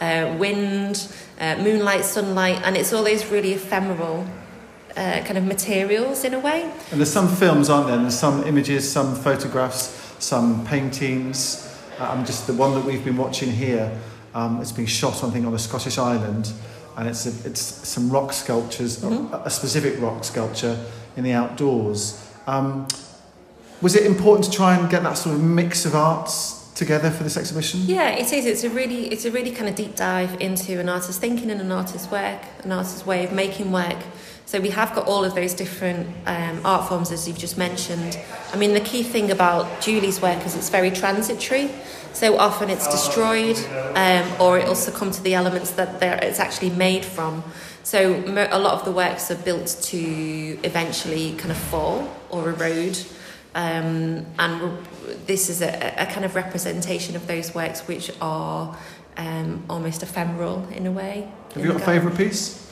uh, 0.00 0.34
wind, 0.38 1.10
uh, 1.40 1.56
moonlight, 1.56 2.04
sunlight, 2.04 2.60
and 2.64 2.76
it's 2.76 2.92
all 2.92 3.04
those 3.04 3.26
really 3.26 3.52
ephemeral 3.52 4.26
uh, 4.96 5.22
kind 5.24 5.38
of 5.38 5.44
materials 5.44 6.24
in 6.24 6.34
a 6.34 6.38
way. 6.38 6.62
And 6.90 7.00
there's 7.00 7.12
some 7.12 7.28
films, 7.28 7.70
aren't 7.70 7.86
there? 7.86 7.96
And 7.96 8.04
there's 8.04 8.18
some 8.18 8.44
images, 8.44 8.90
some 8.90 9.14
photographs, 9.14 10.07
some 10.18 10.66
paintings. 10.66 11.64
I'm 11.98 12.24
just 12.24 12.46
the 12.46 12.54
one 12.54 12.74
that 12.74 12.84
we've 12.84 13.04
been 13.04 13.16
watching 13.16 13.50
here. 13.50 13.96
Um, 14.34 14.60
it's 14.60 14.72
been 14.72 14.86
shot, 14.86 15.24
I 15.24 15.30
think, 15.30 15.46
on 15.46 15.54
a 15.54 15.58
Scottish 15.58 15.98
island, 15.98 16.52
and 16.96 17.08
it's 17.08 17.26
a, 17.26 17.48
it's 17.48 17.60
some 17.60 18.10
rock 18.10 18.32
sculptures, 18.32 18.98
mm-hmm. 18.98 19.34
a, 19.34 19.38
a, 19.44 19.50
specific 19.50 20.00
rock 20.00 20.22
sculpture 20.22 20.78
in 21.16 21.24
the 21.24 21.32
outdoors. 21.32 22.24
Um, 22.46 22.86
was 23.80 23.94
it 23.96 24.06
important 24.06 24.44
to 24.44 24.50
try 24.50 24.76
and 24.76 24.90
get 24.90 25.02
that 25.02 25.14
sort 25.14 25.34
of 25.34 25.42
mix 25.42 25.84
of 25.86 25.94
arts 25.94 26.58
together 26.74 27.10
for 27.10 27.24
this 27.24 27.36
exhibition? 27.36 27.80
Yeah, 27.84 28.10
it 28.10 28.32
is. 28.32 28.46
It's 28.46 28.64
a 28.64 28.70
really, 28.70 29.06
it's 29.08 29.24
a 29.24 29.30
really 29.30 29.50
kind 29.50 29.68
of 29.68 29.74
deep 29.74 29.96
dive 29.96 30.40
into 30.40 30.78
an 30.78 30.88
artist's 30.88 31.18
thinking 31.18 31.50
and 31.50 31.60
an 31.60 31.72
artist's 31.72 32.10
work, 32.10 32.40
an 32.64 32.72
artist's 32.72 33.04
way 33.04 33.24
of 33.24 33.32
making 33.32 33.72
work. 33.72 33.98
So 34.48 34.58
we 34.58 34.70
have 34.70 34.94
got 34.94 35.06
all 35.06 35.26
of 35.26 35.34
those 35.34 35.52
different 35.52 36.08
um, 36.24 36.62
art 36.64 36.88
forms 36.88 37.12
as 37.12 37.28
you've 37.28 37.36
just 37.36 37.58
mentioned. 37.58 38.18
I 38.50 38.56
mean, 38.56 38.72
the 38.72 38.80
key 38.80 39.02
thing 39.02 39.30
about 39.30 39.82
Julie's 39.82 40.22
work 40.22 40.42
is 40.46 40.56
it's 40.56 40.70
very 40.70 40.90
transitory. 40.90 41.70
So 42.14 42.38
often 42.38 42.70
it's 42.70 42.88
destroyed, 42.88 43.58
um, 43.94 44.26
or 44.40 44.58
it'll 44.58 44.74
succumb 44.74 45.10
to 45.10 45.22
the 45.22 45.34
elements 45.34 45.72
that 45.72 46.02
it's 46.22 46.40
actually 46.40 46.70
made 46.70 47.04
from. 47.04 47.44
So 47.82 48.24
a 48.50 48.58
lot 48.58 48.72
of 48.72 48.86
the 48.86 48.90
works 48.90 49.30
are 49.30 49.34
built 49.34 49.76
to 49.82 49.98
eventually 50.62 51.34
kind 51.34 51.50
of 51.50 51.58
fall 51.58 52.08
or 52.30 52.48
erode 52.48 52.98
Um, 53.54 54.24
and 54.38 54.78
this 55.26 55.50
is 55.50 55.60
a, 55.60 55.94
a, 55.98 56.06
kind 56.06 56.24
of 56.24 56.34
representation 56.34 57.16
of 57.16 57.26
those 57.26 57.54
works 57.54 57.80
which 57.86 58.10
are 58.22 58.74
um, 59.18 59.64
almost 59.68 60.02
ephemeral 60.02 60.66
in 60.72 60.86
a 60.86 60.92
way. 60.92 61.30
Have 61.52 61.62
you 61.62 61.72
got 61.72 61.82
a 61.82 61.84
favourite 61.84 62.16
piece? 62.16 62.67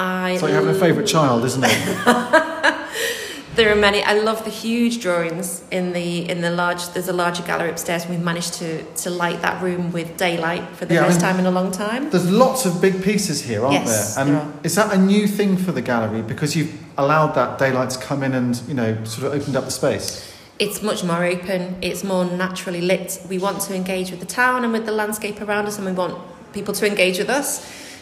I 0.00 0.30
it's 0.32 0.42
like 0.42 0.52
having 0.52 0.70
a 0.70 0.74
favourite 0.74 1.06
child, 1.06 1.44
isn't 1.44 1.62
it? 1.62 1.70
there 3.56 3.70
are 3.70 3.76
many. 3.76 4.02
I 4.02 4.14
love 4.14 4.44
the 4.44 4.50
huge 4.50 5.02
drawings 5.02 5.62
in 5.70 5.92
the 5.92 6.28
in 6.30 6.40
the 6.40 6.50
large. 6.50 6.88
There's 6.94 7.08
a 7.08 7.12
larger 7.12 7.42
gallery 7.42 7.70
upstairs, 7.70 8.02
and 8.04 8.10
we've 8.14 8.24
managed 8.24 8.54
to 8.54 8.82
to 9.02 9.10
light 9.10 9.42
that 9.42 9.62
room 9.62 9.92
with 9.92 10.16
daylight 10.16 10.64
for 10.76 10.86
the 10.86 10.94
Yeah, 10.94 11.02
I 11.02 11.06
first 11.08 11.20
mean, 11.20 11.30
time 11.30 11.38
in 11.40 11.46
a 11.46 11.50
long 11.50 11.70
time. 11.70 12.08
There's 12.10 12.30
lots 12.30 12.64
of 12.64 12.80
big 12.80 13.02
pieces 13.02 13.42
here, 13.42 13.60
aren't 13.62 13.74
Yes, 13.74 14.14
there? 14.14 14.24
there 14.24 14.36
are. 14.36 14.52
is 14.64 14.74
that 14.76 14.92
a 14.92 14.98
new 14.98 15.26
thing 15.26 15.56
for 15.58 15.72
the 15.72 15.82
gallery 15.82 16.22
because 16.22 16.56
you've 16.56 16.72
allowed 16.96 17.34
that 17.34 17.58
daylight 17.58 17.90
to 17.90 17.98
come 17.98 18.22
in 18.22 18.32
and 18.34 18.60
you 18.68 18.74
know 18.74 18.96
sort 19.04 19.26
of 19.26 19.34
opened 19.40 19.56
up 19.56 19.64
the 19.66 19.70
space? 19.70 20.26
It's 20.58 20.82
much 20.82 21.02
more 21.04 21.24
open. 21.24 21.76
It's 21.82 22.04
more 22.04 22.24
naturally 22.24 22.80
lit. 22.82 23.18
We 23.28 23.38
want 23.38 23.60
to 23.62 23.74
engage 23.74 24.10
with 24.10 24.20
the 24.20 24.26
town 24.42 24.62
and 24.64 24.72
with 24.72 24.84
the 24.86 24.92
landscape 24.92 25.40
around 25.42 25.66
us, 25.66 25.76
and 25.78 25.86
we 25.86 25.92
want 25.92 26.14
people 26.52 26.72
to 26.74 26.86
engage 26.86 27.18
with 27.18 27.30
us. 27.30 27.60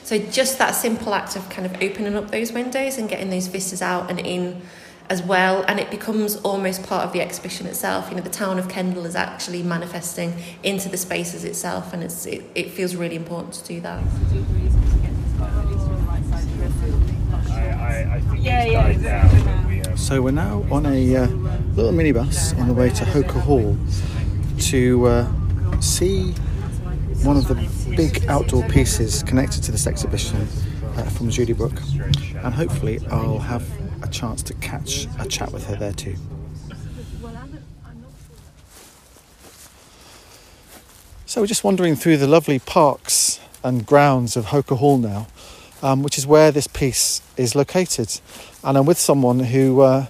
So 0.08 0.18
just 0.18 0.56
that 0.56 0.70
simple 0.70 1.12
act 1.12 1.36
of 1.36 1.50
kind 1.50 1.66
of 1.66 1.82
opening 1.82 2.14
up 2.14 2.30
those 2.30 2.50
windows 2.50 2.96
and 2.96 3.10
getting 3.10 3.28
those 3.28 3.46
vistas 3.46 3.82
out 3.82 4.08
and 4.08 4.18
in 4.18 4.62
as 5.10 5.22
well, 5.22 5.66
and 5.68 5.78
it 5.78 5.90
becomes 5.90 6.36
almost 6.36 6.82
part 6.82 7.04
of 7.04 7.12
the 7.12 7.20
exhibition 7.20 7.66
itself. 7.66 8.08
You 8.08 8.16
know, 8.16 8.22
the 8.22 8.30
town 8.30 8.58
of 8.58 8.70
Kendal 8.70 9.04
is 9.04 9.14
actually 9.14 9.62
manifesting 9.62 10.32
into 10.62 10.88
the 10.88 10.96
spaces 10.96 11.44
itself, 11.44 11.92
and 11.92 12.02
it's 12.02 12.24
it, 12.24 12.42
it 12.54 12.70
feels 12.70 12.96
really 12.96 13.16
important 13.16 13.52
to 13.52 13.64
do 13.66 13.82
that. 13.82 14.02
So 19.98 20.22
we're 20.22 20.30
now 20.30 20.64
on 20.70 20.86
a 20.86 21.16
uh, 21.16 21.26
little 21.76 21.92
minibus 21.92 22.58
on 22.58 22.68
the 22.68 22.72
way 22.72 22.88
to 22.88 23.04
Holker 23.04 23.40
Hall 23.40 23.76
to 24.70 25.06
uh, 25.06 25.80
see 25.80 26.32
one 27.24 27.36
of 27.36 27.48
the 27.48 27.54
big 27.96 28.24
outdoor 28.26 28.62
pieces 28.68 29.22
connected 29.22 29.62
to 29.64 29.72
this 29.72 29.86
exhibition 29.86 30.36
uh, 30.96 31.02
from 31.10 31.30
Julie 31.30 31.52
Brook, 31.52 31.80
and 32.42 32.54
hopefully 32.54 33.00
I'll 33.10 33.38
have 33.38 33.68
a 34.02 34.08
chance 34.08 34.42
to 34.44 34.54
catch 34.54 35.06
a 35.18 35.26
chat 35.26 35.52
with 35.52 35.66
her 35.66 35.76
there 35.76 35.92
too. 35.92 36.16
So 41.26 41.42
we're 41.42 41.46
just 41.46 41.64
wandering 41.64 41.94
through 41.94 42.16
the 42.16 42.26
lovely 42.26 42.58
parks 42.58 43.38
and 43.62 43.84
grounds 43.84 44.36
of 44.36 44.46
Holker 44.46 44.76
Hall 44.76 44.96
now, 44.96 45.26
um, 45.82 46.02
which 46.02 46.16
is 46.16 46.26
where 46.26 46.50
this 46.50 46.66
piece 46.66 47.20
is 47.36 47.54
located. 47.54 48.20
And 48.64 48.78
I'm 48.78 48.86
with 48.86 48.98
someone 48.98 49.40
who 49.40 49.82
uh, 49.82 50.06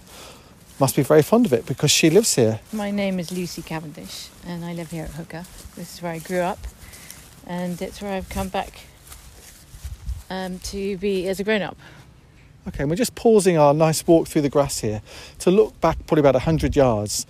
must 0.78 0.94
be 0.94 1.02
very 1.02 1.22
fond 1.22 1.46
of 1.46 1.52
it 1.52 1.66
because 1.66 1.90
she 1.90 2.08
lives 2.08 2.36
here. 2.36 2.60
My 2.72 2.90
name 2.90 3.18
is 3.18 3.32
Lucy 3.32 3.62
Cavendish, 3.62 4.28
and 4.46 4.64
I 4.64 4.74
live 4.74 4.90
here 4.90 5.04
at 5.04 5.10
Holker. 5.10 5.44
This 5.74 5.94
is 5.94 6.02
where 6.02 6.12
I 6.12 6.18
grew 6.18 6.38
up, 6.38 6.58
and 7.48 7.80
it's 7.82 8.00
where 8.00 8.12
I've 8.12 8.28
come 8.28 8.48
back 8.48 8.82
um, 10.30 10.58
to 10.60 10.96
be 10.98 11.26
as 11.26 11.40
a 11.40 11.44
grown 11.44 11.62
up. 11.62 11.78
Okay, 12.68 12.82
and 12.82 12.90
we're 12.90 12.96
just 12.96 13.14
pausing 13.14 13.56
our 13.56 13.72
nice 13.72 14.06
walk 14.06 14.28
through 14.28 14.42
the 14.42 14.50
grass 14.50 14.80
here 14.80 15.00
to 15.38 15.50
look 15.50 15.80
back 15.80 15.96
probably 16.06 16.20
about 16.20 16.34
100 16.34 16.76
yards 16.76 17.26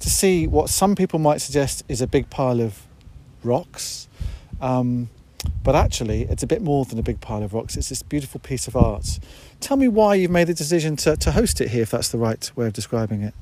to 0.00 0.10
see 0.10 0.46
what 0.46 0.68
some 0.68 0.96
people 0.96 1.18
might 1.18 1.40
suggest 1.40 1.84
is 1.88 2.00
a 2.00 2.06
big 2.06 2.28
pile 2.28 2.60
of 2.60 2.82
rocks. 3.44 4.08
Um, 4.60 5.08
but 5.62 5.74
actually, 5.74 6.22
it's 6.22 6.42
a 6.42 6.46
bit 6.46 6.60
more 6.60 6.84
than 6.84 6.98
a 6.98 7.02
big 7.02 7.20
pile 7.20 7.42
of 7.42 7.54
rocks. 7.54 7.76
It's 7.76 7.88
this 7.88 8.02
beautiful 8.02 8.40
piece 8.40 8.66
of 8.66 8.74
art. 8.74 9.20
Tell 9.60 9.76
me 9.76 9.88
why 9.88 10.16
you've 10.16 10.30
made 10.30 10.48
the 10.48 10.54
decision 10.54 10.96
to, 10.96 11.16
to 11.16 11.32
host 11.32 11.60
it 11.60 11.68
here, 11.68 11.82
if 11.82 11.90
that's 11.90 12.08
the 12.08 12.18
right 12.18 12.50
way 12.56 12.66
of 12.66 12.72
describing 12.72 13.22
it. 13.22 13.34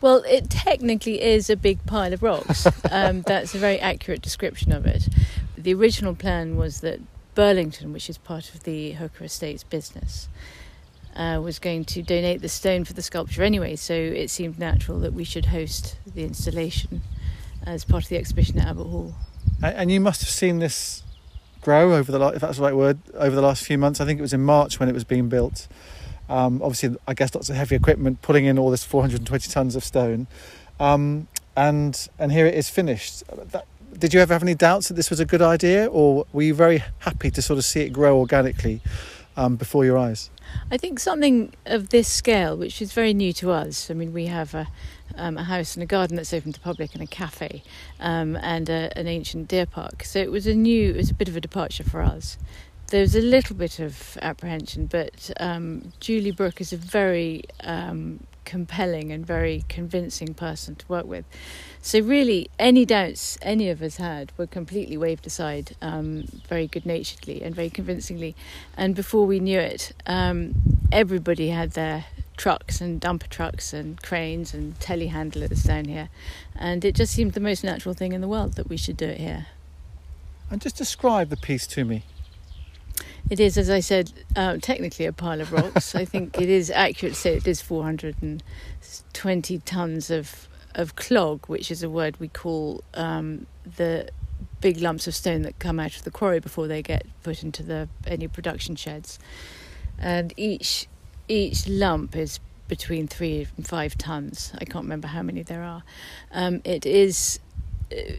Well, 0.00 0.22
it 0.28 0.48
technically 0.50 1.22
is 1.22 1.50
a 1.50 1.56
big 1.56 1.84
pile 1.86 2.12
of 2.12 2.22
rocks. 2.22 2.66
um, 2.90 3.22
that's 3.22 3.54
a 3.54 3.58
very 3.58 3.78
accurate 3.78 4.22
description 4.22 4.72
of 4.72 4.86
it. 4.86 5.08
The 5.58 5.74
original 5.74 6.14
plan 6.14 6.56
was 6.56 6.80
that 6.82 7.00
Burlington, 7.34 7.92
which 7.92 8.08
is 8.08 8.16
part 8.16 8.54
of 8.54 8.62
the 8.62 8.92
Holker 8.92 9.24
Estates 9.24 9.64
business, 9.64 10.28
uh, 11.16 11.40
was 11.42 11.58
going 11.58 11.84
to 11.86 12.02
donate 12.02 12.42
the 12.42 12.48
stone 12.48 12.84
for 12.84 12.92
the 12.92 13.02
sculpture 13.02 13.42
anyway, 13.42 13.74
so 13.74 13.92
it 13.92 14.30
seemed 14.30 14.58
natural 14.58 15.00
that 15.00 15.12
we 15.12 15.24
should 15.24 15.46
host 15.46 15.96
the 16.14 16.22
installation 16.22 17.02
as 17.66 17.84
part 17.84 18.04
of 18.04 18.08
the 18.08 18.16
exhibition 18.16 18.58
at 18.60 18.68
Abbot 18.68 18.86
Hall. 18.86 19.14
And 19.60 19.90
you 19.90 20.00
must 20.00 20.20
have 20.20 20.30
seen 20.30 20.60
this 20.60 21.02
grow 21.60 21.94
over 21.94 22.12
the, 22.12 22.24
if 22.28 22.40
that's 22.40 22.58
the 22.58 22.62
right 22.62 22.76
word, 22.76 22.98
over 23.14 23.34
the 23.34 23.42
last 23.42 23.64
few 23.64 23.78
months. 23.78 24.00
I 24.00 24.04
think 24.04 24.20
it 24.20 24.22
was 24.22 24.32
in 24.32 24.44
March 24.44 24.78
when 24.78 24.88
it 24.88 24.92
was 24.92 25.04
being 25.04 25.28
built. 25.28 25.66
Um, 26.28 26.62
obviously, 26.62 26.96
I 27.08 27.14
guess 27.14 27.34
lots 27.34 27.50
of 27.50 27.56
heavy 27.56 27.74
equipment 27.74 28.22
putting 28.22 28.44
in 28.44 28.58
all 28.58 28.70
this 28.70 28.84
420 28.84 29.50
tons 29.50 29.74
of 29.74 29.82
stone, 29.82 30.28
um, 30.78 31.26
and 31.56 32.08
and 32.18 32.30
here 32.30 32.46
it 32.46 32.54
is 32.54 32.68
finished. 32.68 33.24
That, 33.50 33.66
did 33.96 34.14
you 34.14 34.20
ever 34.20 34.32
have 34.32 34.42
any 34.42 34.54
doubts 34.54 34.88
that 34.88 34.94
this 34.94 35.10
was 35.10 35.20
a 35.20 35.24
good 35.24 35.42
idea, 35.42 35.86
or 35.86 36.26
were 36.32 36.42
you 36.42 36.54
very 36.54 36.82
happy 36.98 37.30
to 37.30 37.42
sort 37.42 37.58
of 37.58 37.64
see 37.64 37.80
it 37.80 37.90
grow 37.90 38.18
organically 38.18 38.80
um, 39.36 39.56
before 39.56 39.84
your 39.84 39.98
eyes? 39.98 40.30
I 40.70 40.76
think 40.76 40.98
something 40.98 41.54
of 41.66 41.90
this 41.90 42.08
scale, 42.08 42.56
which 42.56 42.80
is 42.80 42.92
very 42.92 43.12
new 43.12 43.32
to 43.34 43.50
us. 43.50 43.90
I 43.90 43.94
mean, 43.94 44.12
we 44.12 44.26
have 44.26 44.54
a, 44.54 44.68
um, 45.16 45.36
a 45.36 45.44
house 45.44 45.74
and 45.74 45.82
a 45.82 45.86
garden 45.86 46.16
that's 46.16 46.32
open 46.32 46.52
to 46.52 46.58
the 46.58 46.64
public, 46.64 46.94
and 46.94 47.02
a 47.02 47.06
cafe, 47.06 47.62
um, 48.00 48.36
and 48.36 48.68
a, 48.68 48.96
an 48.96 49.06
ancient 49.06 49.48
deer 49.48 49.66
park. 49.66 50.04
So 50.04 50.18
it 50.18 50.30
was 50.30 50.46
a 50.46 50.54
new, 50.54 50.90
it 50.90 50.96
was 50.96 51.10
a 51.10 51.14
bit 51.14 51.28
of 51.28 51.36
a 51.36 51.40
departure 51.40 51.84
for 51.84 52.02
us. 52.02 52.38
There 52.88 53.02
was 53.02 53.14
a 53.14 53.20
little 53.20 53.54
bit 53.54 53.80
of 53.80 54.16
apprehension, 54.22 54.86
but 54.86 55.30
um, 55.38 55.92
Julie 56.00 56.30
Brook 56.30 56.60
is 56.60 56.72
a 56.72 56.78
very 56.78 57.44
um, 57.60 58.20
compelling 58.48 59.12
and 59.12 59.26
very 59.26 59.62
convincing 59.68 60.32
person 60.32 60.74
to 60.74 60.88
work 60.88 61.04
with. 61.04 61.26
So 61.82 62.00
really, 62.00 62.48
any 62.58 62.86
doubts 62.86 63.36
any 63.42 63.68
of 63.68 63.82
us 63.82 63.98
had 63.98 64.32
were 64.38 64.46
completely 64.46 64.96
waved 64.96 65.26
aside, 65.26 65.76
um, 65.82 66.24
very 66.48 66.66
good 66.66 66.86
naturedly 66.86 67.42
and 67.42 67.54
very 67.54 67.68
convincingly. 67.68 68.34
And 68.74 68.94
before 68.94 69.26
we 69.26 69.38
knew 69.38 69.60
it, 69.60 69.92
um, 70.06 70.54
everybody 70.90 71.50
had 71.50 71.72
their 71.72 72.06
trucks 72.38 72.80
and 72.80 73.02
dumper 73.02 73.28
trucks 73.28 73.74
and 73.74 74.02
cranes 74.02 74.54
and 74.54 74.80
telehandlers 74.80 75.66
down 75.66 75.84
here, 75.84 76.08
and 76.56 76.86
it 76.86 76.94
just 76.94 77.12
seemed 77.12 77.34
the 77.34 77.40
most 77.40 77.62
natural 77.62 77.94
thing 77.94 78.12
in 78.12 78.22
the 78.22 78.28
world 78.28 78.54
that 78.54 78.70
we 78.70 78.78
should 78.78 78.96
do 78.96 79.06
it 79.06 79.18
here. 79.18 79.48
And 80.50 80.62
just 80.62 80.76
describe 80.76 81.28
the 81.28 81.36
piece 81.36 81.66
to 81.66 81.84
me. 81.84 82.04
It 83.30 83.40
is, 83.40 83.58
as 83.58 83.68
I 83.68 83.80
said, 83.80 84.12
uh, 84.36 84.56
technically 84.60 85.04
a 85.04 85.12
pile 85.12 85.40
of 85.40 85.52
rocks. 85.52 85.94
I 85.94 86.06
think 86.06 86.40
it 86.40 86.48
is 86.48 86.70
accurate 86.70 87.14
to 87.14 87.20
say 87.20 87.36
it 87.36 87.46
is 87.46 87.60
420 87.60 89.58
tons 89.58 90.10
of 90.10 90.48
of 90.74 90.96
clog, 90.96 91.46
which 91.46 91.70
is 91.70 91.82
a 91.82 91.90
word 91.90 92.18
we 92.20 92.28
call 92.28 92.84
um, 92.94 93.46
the 93.76 94.08
big 94.60 94.80
lumps 94.80 95.06
of 95.06 95.14
stone 95.14 95.42
that 95.42 95.58
come 95.58 95.80
out 95.80 95.96
of 95.96 96.04
the 96.04 96.10
quarry 96.10 96.40
before 96.40 96.68
they 96.68 96.82
get 96.82 97.06
put 97.22 97.42
into 97.42 97.62
the 97.62 97.88
any 98.06 98.28
production 98.28 98.76
sheds. 98.76 99.18
And 99.98 100.32
each 100.36 100.86
each 101.26 101.68
lump 101.68 102.16
is 102.16 102.40
between 102.68 103.08
three 103.08 103.46
and 103.56 103.66
five 103.66 103.98
tons. 103.98 104.52
I 104.54 104.64
can't 104.64 104.84
remember 104.84 105.08
how 105.08 105.22
many 105.22 105.42
there 105.42 105.62
are. 105.62 105.82
Um, 106.32 106.60
it 106.64 106.86
is 106.86 107.40
uh, 107.92 108.14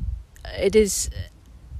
it 0.57 0.75
is 0.75 1.09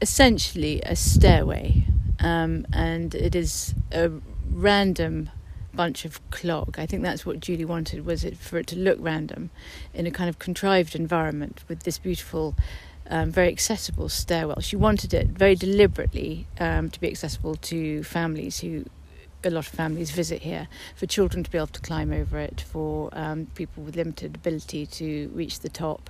essentially 0.01 0.81
a 0.83 0.95
stairway 0.95 1.85
um, 2.21 2.65
and 2.73 3.15
it 3.15 3.35
is 3.35 3.73
a 3.91 4.11
random 4.51 5.29
bunch 5.73 6.05
of 6.05 6.19
clog. 6.31 6.77
I 6.77 6.85
think 6.85 7.03
that's 7.03 7.25
what 7.25 7.39
Julie 7.39 7.65
wanted 7.65 8.05
was 8.05 8.23
it 8.23 8.37
for 8.37 8.57
it 8.57 8.67
to 8.67 8.75
look 8.75 8.97
random 8.99 9.49
in 9.93 10.07
a 10.07 10.11
kind 10.11 10.29
of 10.29 10.39
contrived 10.39 10.95
environment 10.95 11.63
with 11.67 11.83
this 11.83 11.97
beautiful 11.97 12.55
um, 13.09 13.31
very 13.31 13.47
accessible 13.47 14.09
stairwell. 14.09 14.61
She 14.61 14.75
wanted 14.75 15.13
it 15.13 15.27
very 15.27 15.55
deliberately 15.55 16.47
um, 16.59 16.89
to 16.91 16.99
be 16.99 17.07
accessible 17.07 17.55
to 17.55 18.03
families 18.03 18.59
who 18.59 18.85
a 19.43 19.49
lot 19.49 19.67
of 19.67 19.73
families 19.73 20.11
visit 20.11 20.41
here 20.41 20.67
for 20.95 21.05
children 21.05 21.43
to 21.43 21.49
be 21.49 21.57
able 21.57 21.67
to 21.67 21.79
climb 21.79 22.11
over 22.11 22.37
it 22.39 22.61
for 22.61 23.09
um, 23.13 23.47
people 23.55 23.83
with 23.83 23.95
limited 23.95 24.35
ability 24.35 24.85
to 24.85 25.29
reach 25.33 25.61
the 25.61 25.69
top 25.69 26.09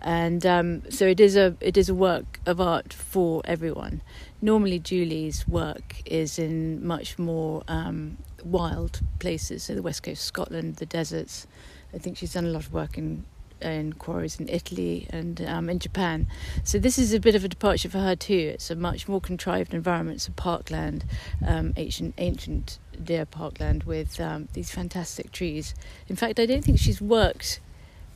and 0.00 0.46
um, 0.46 0.82
so 0.90 1.06
it 1.06 1.20
is 1.20 1.36
a 1.36 1.54
it 1.60 1.76
is 1.76 1.90
a 1.90 1.94
work 1.94 2.40
of 2.46 2.58
art 2.60 2.92
for 2.92 3.42
everyone 3.44 4.00
normally 4.42 4.78
Julie's 4.78 5.46
work 5.46 6.02
is 6.04 6.38
in 6.38 6.86
much 6.86 7.18
more 7.18 7.62
um, 7.68 8.16
wild 8.44 9.00
places 9.18 9.64
so 9.64 9.74
the 9.74 9.82
west 9.82 10.02
coast 10.02 10.20
of 10.20 10.26
Scotland 10.26 10.76
the 10.76 10.86
deserts 10.86 11.46
I 11.94 11.98
think 11.98 12.16
she's 12.16 12.32
done 12.32 12.44
a 12.44 12.48
lot 12.48 12.66
of 12.66 12.72
work 12.72 12.96
in 12.96 13.24
in 13.62 13.92
quarries 13.94 14.40
in 14.40 14.48
Italy 14.48 15.06
and 15.10 15.40
um, 15.42 15.68
in 15.68 15.78
Japan. 15.78 16.26
So 16.64 16.78
this 16.78 16.98
is 16.98 17.12
a 17.12 17.20
bit 17.20 17.34
of 17.34 17.44
a 17.44 17.48
departure 17.48 17.88
for 17.88 17.98
her 17.98 18.16
too. 18.16 18.52
It's 18.54 18.70
a 18.70 18.76
much 18.76 19.08
more 19.08 19.20
contrived 19.20 19.74
environment. 19.74 20.16
It's 20.16 20.28
a 20.28 20.32
parkland, 20.32 21.04
um, 21.46 21.74
ancient 21.76 22.14
ancient 22.18 22.78
deer 23.02 23.26
parkland 23.26 23.84
with 23.84 24.20
um, 24.20 24.48
these 24.52 24.70
fantastic 24.70 25.32
trees. 25.32 25.74
In 26.08 26.16
fact, 26.16 26.38
I 26.38 26.46
don't 26.46 26.64
think 26.64 26.78
she's 26.78 27.00
worked 27.00 27.60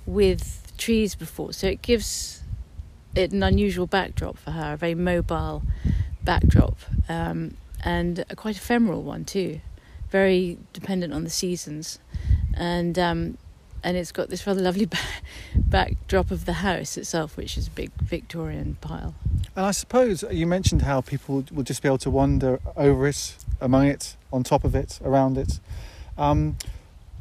with 0.06 0.72
trees 0.76 1.14
before, 1.14 1.52
so 1.52 1.66
it 1.66 1.82
gives 1.82 2.42
it 3.14 3.32
an 3.32 3.42
unusual 3.42 3.86
backdrop 3.86 4.36
for 4.36 4.50
her, 4.50 4.74
a 4.74 4.76
very 4.76 4.94
mobile 4.94 5.62
backdrop, 6.24 6.76
um, 7.08 7.56
and 7.84 8.24
a 8.30 8.36
quite 8.36 8.56
ephemeral 8.56 9.02
one 9.02 9.24
too, 9.24 9.60
very 10.10 10.58
dependent 10.72 11.12
on 11.12 11.24
the 11.24 11.30
seasons, 11.30 11.98
and 12.56 12.98
um, 12.98 13.38
and 13.84 13.96
it's 13.96 14.12
got 14.12 14.30
this 14.30 14.46
rather 14.46 14.62
lovely 14.62 14.88
backdrop 15.56 16.30
of 16.30 16.46
the 16.46 16.54
house 16.54 16.96
itself, 16.96 17.36
which 17.36 17.58
is 17.58 17.68
a 17.68 17.70
big 17.70 17.92
Victorian 18.00 18.78
pile. 18.80 19.14
And 19.54 19.66
I 19.66 19.70
suppose 19.70 20.24
you 20.30 20.46
mentioned 20.46 20.82
how 20.82 21.02
people 21.02 21.44
will 21.52 21.62
just 21.62 21.82
be 21.82 21.88
able 21.88 21.98
to 21.98 22.10
wander 22.10 22.60
over 22.76 23.06
it, 23.06 23.36
among 23.60 23.86
it, 23.86 24.16
on 24.32 24.42
top 24.42 24.64
of 24.64 24.74
it, 24.74 24.98
around 25.04 25.38
it. 25.38 25.60
Um, 26.16 26.56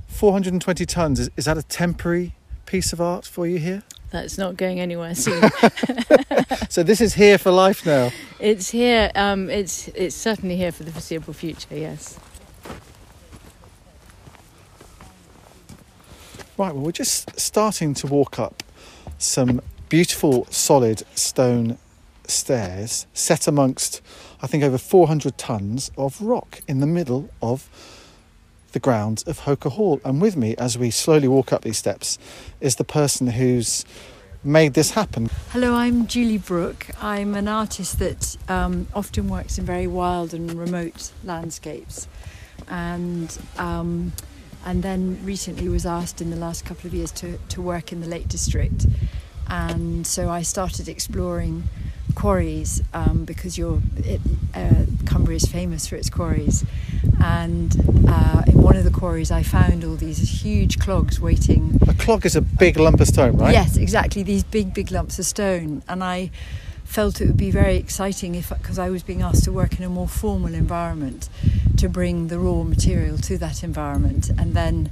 420 0.08 0.86
tons, 0.86 1.20
is, 1.20 1.30
is 1.36 1.46
that 1.46 1.58
a 1.58 1.64
temporary 1.64 2.34
piece 2.66 2.94
of 2.94 3.02
art 3.02 3.26
for 3.26 3.46
you 3.46 3.60
here? 3.60 3.84
That's 4.14 4.38
not 4.38 4.58
going 4.58 4.80
anywhere 4.80 5.16
soon. 5.16 5.42
so 6.70 6.84
this 6.84 7.02
is 7.02 7.16
here 7.16 7.40
for 7.40 7.50
life 7.50 7.84
now. 7.84 8.12
It's 8.40 8.70
here. 8.70 9.12
Um, 9.16 9.50
it's 9.50 9.88
it's 9.88 10.16
certainly 10.16 10.56
here 10.56 10.72
for 10.72 10.84
the 10.84 10.92
foreseeable 10.92 11.34
future. 11.34 11.76
Yes. 11.76 12.20
Right. 16.60 16.76
Well, 16.76 16.84
we're 16.84 16.92
just 16.92 17.40
starting 17.40 17.96
to 17.96 18.06
walk 18.06 18.38
up 18.38 18.62
some 19.18 19.62
beautiful, 19.90 20.46
solid 20.52 21.02
stone 21.16 21.80
stairs 22.28 23.08
set 23.16 23.48
amongst, 23.48 24.00
I 24.44 24.46
think, 24.46 24.64
over 24.64 24.78
400 24.78 25.40
tons 25.40 25.90
of 25.98 26.22
rock 26.22 26.62
in 26.68 26.82
the 26.82 26.88
middle 26.88 27.32
of 27.42 27.68
the 28.74 28.80
grounds 28.80 29.24
of 29.24 29.40
Holker 29.40 29.70
Hall. 29.70 30.02
And 30.04 30.22
with 30.22 30.36
me, 30.36 30.56
as 30.58 30.78
we 30.78 30.92
slowly 30.92 31.28
walk 31.28 31.54
up 31.54 31.62
these 31.62 31.78
steps, 31.78 32.18
is 32.60 32.76
the 32.76 32.84
person 32.84 33.28
who's 33.28 33.86
made 34.44 34.74
this 34.74 34.92
happen. 34.92 35.30
Hello, 35.52 35.74
I'm 35.74 36.06
Julie 36.08 36.38
Brook. 36.38 36.88
I'm 37.02 37.34
an 37.36 37.48
artist 37.48 38.00
that 38.00 38.36
um, 38.50 38.88
often 38.94 39.30
works 39.30 39.58
in 39.58 39.66
very 39.66 39.88
wild 39.88 40.34
and 40.34 40.54
remote 40.54 41.12
landscapes, 41.24 42.08
and 42.68 43.38
um, 43.58 44.12
and 44.66 44.84
then 44.84 45.20
recently 45.24 45.70
was 45.70 45.86
asked 45.86 46.22
in 46.22 46.30
the 46.30 46.36
last 46.36 46.66
couple 46.66 46.88
of 46.88 46.94
years 46.94 47.12
to, 47.12 47.38
to 47.50 47.62
work 47.62 47.92
in 47.92 48.02
the 48.02 48.08
Lake 48.08 48.28
District, 48.28 48.86
and 49.48 50.06
so 50.06 50.30
I 50.30 50.42
started 50.42 50.90
exploring 50.90 51.64
quarries 52.16 52.82
um, 52.94 53.26
because 53.26 53.58
it, 53.58 54.22
uh, 54.54 54.86
Cumbria 55.06 55.38
is 55.38 55.46
famous 55.46 55.88
for 55.88 55.96
its 55.96 56.10
quarries. 56.10 56.66
And 57.24 57.74
uh, 58.08 58.44
in 58.48 58.62
one 58.62 58.76
of 58.76 58.84
the 58.84 58.92
quarries, 58.92 59.32
I 59.32 59.44
found 59.44 59.84
all 59.86 59.96
these 59.96 60.44
huge 60.44 60.78
clogs 60.78 61.22
waiting. 61.22 61.80
A 61.88 61.94
clog 61.94 62.26
is 62.26 62.36
a 62.36 62.42
big 62.42 62.78
lump 62.78 63.00
of 63.00 63.08
stone, 63.08 63.38
right? 63.38 63.54
Yes, 63.54 63.78
exactly. 63.78 64.24
These 64.24 64.44
big, 64.44 64.74
big 64.74 64.92
lumps 64.92 65.20
of 65.20 65.26
stone. 65.26 65.84
And 65.88 66.04
I 66.04 66.32
felt 66.84 67.22
it 67.22 67.28
would 67.28 67.38
be 67.38 67.50
very 67.50 67.78
exciting 67.78 68.36
if, 68.36 68.50
because 68.50 68.78
I 68.78 68.90
was 68.90 69.04
being 69.04 69.22
asked 69.22 69.46
to 69.46 69.52
work 69.54 69.80
in 69.80 69.84
a 69.86 69.90
more 69.90 70.08
formal 70.08 70.54
environment, 70.54 71.30
to 71.78 71.88
bring 71.88 72.28
the 72.28 72.40
raw 72.40 72.64
material 72.64 73.18
to 73.20 73.38
that 73.38 73.64
environment 73.64 74.30
and 74.30 74.54
then 74.54 74.92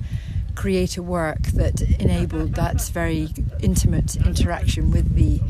create 0.56 0.98
a 0.98 1.04
work 1.04 1.44
that 1.54 1.82
enabled 1.82 2.56
that 2.56 2.82
very 2.94 3.30
intimate 3.60 4.16
interaction 4.16 4.92
with 4.92 5.16
the 5.16 5.42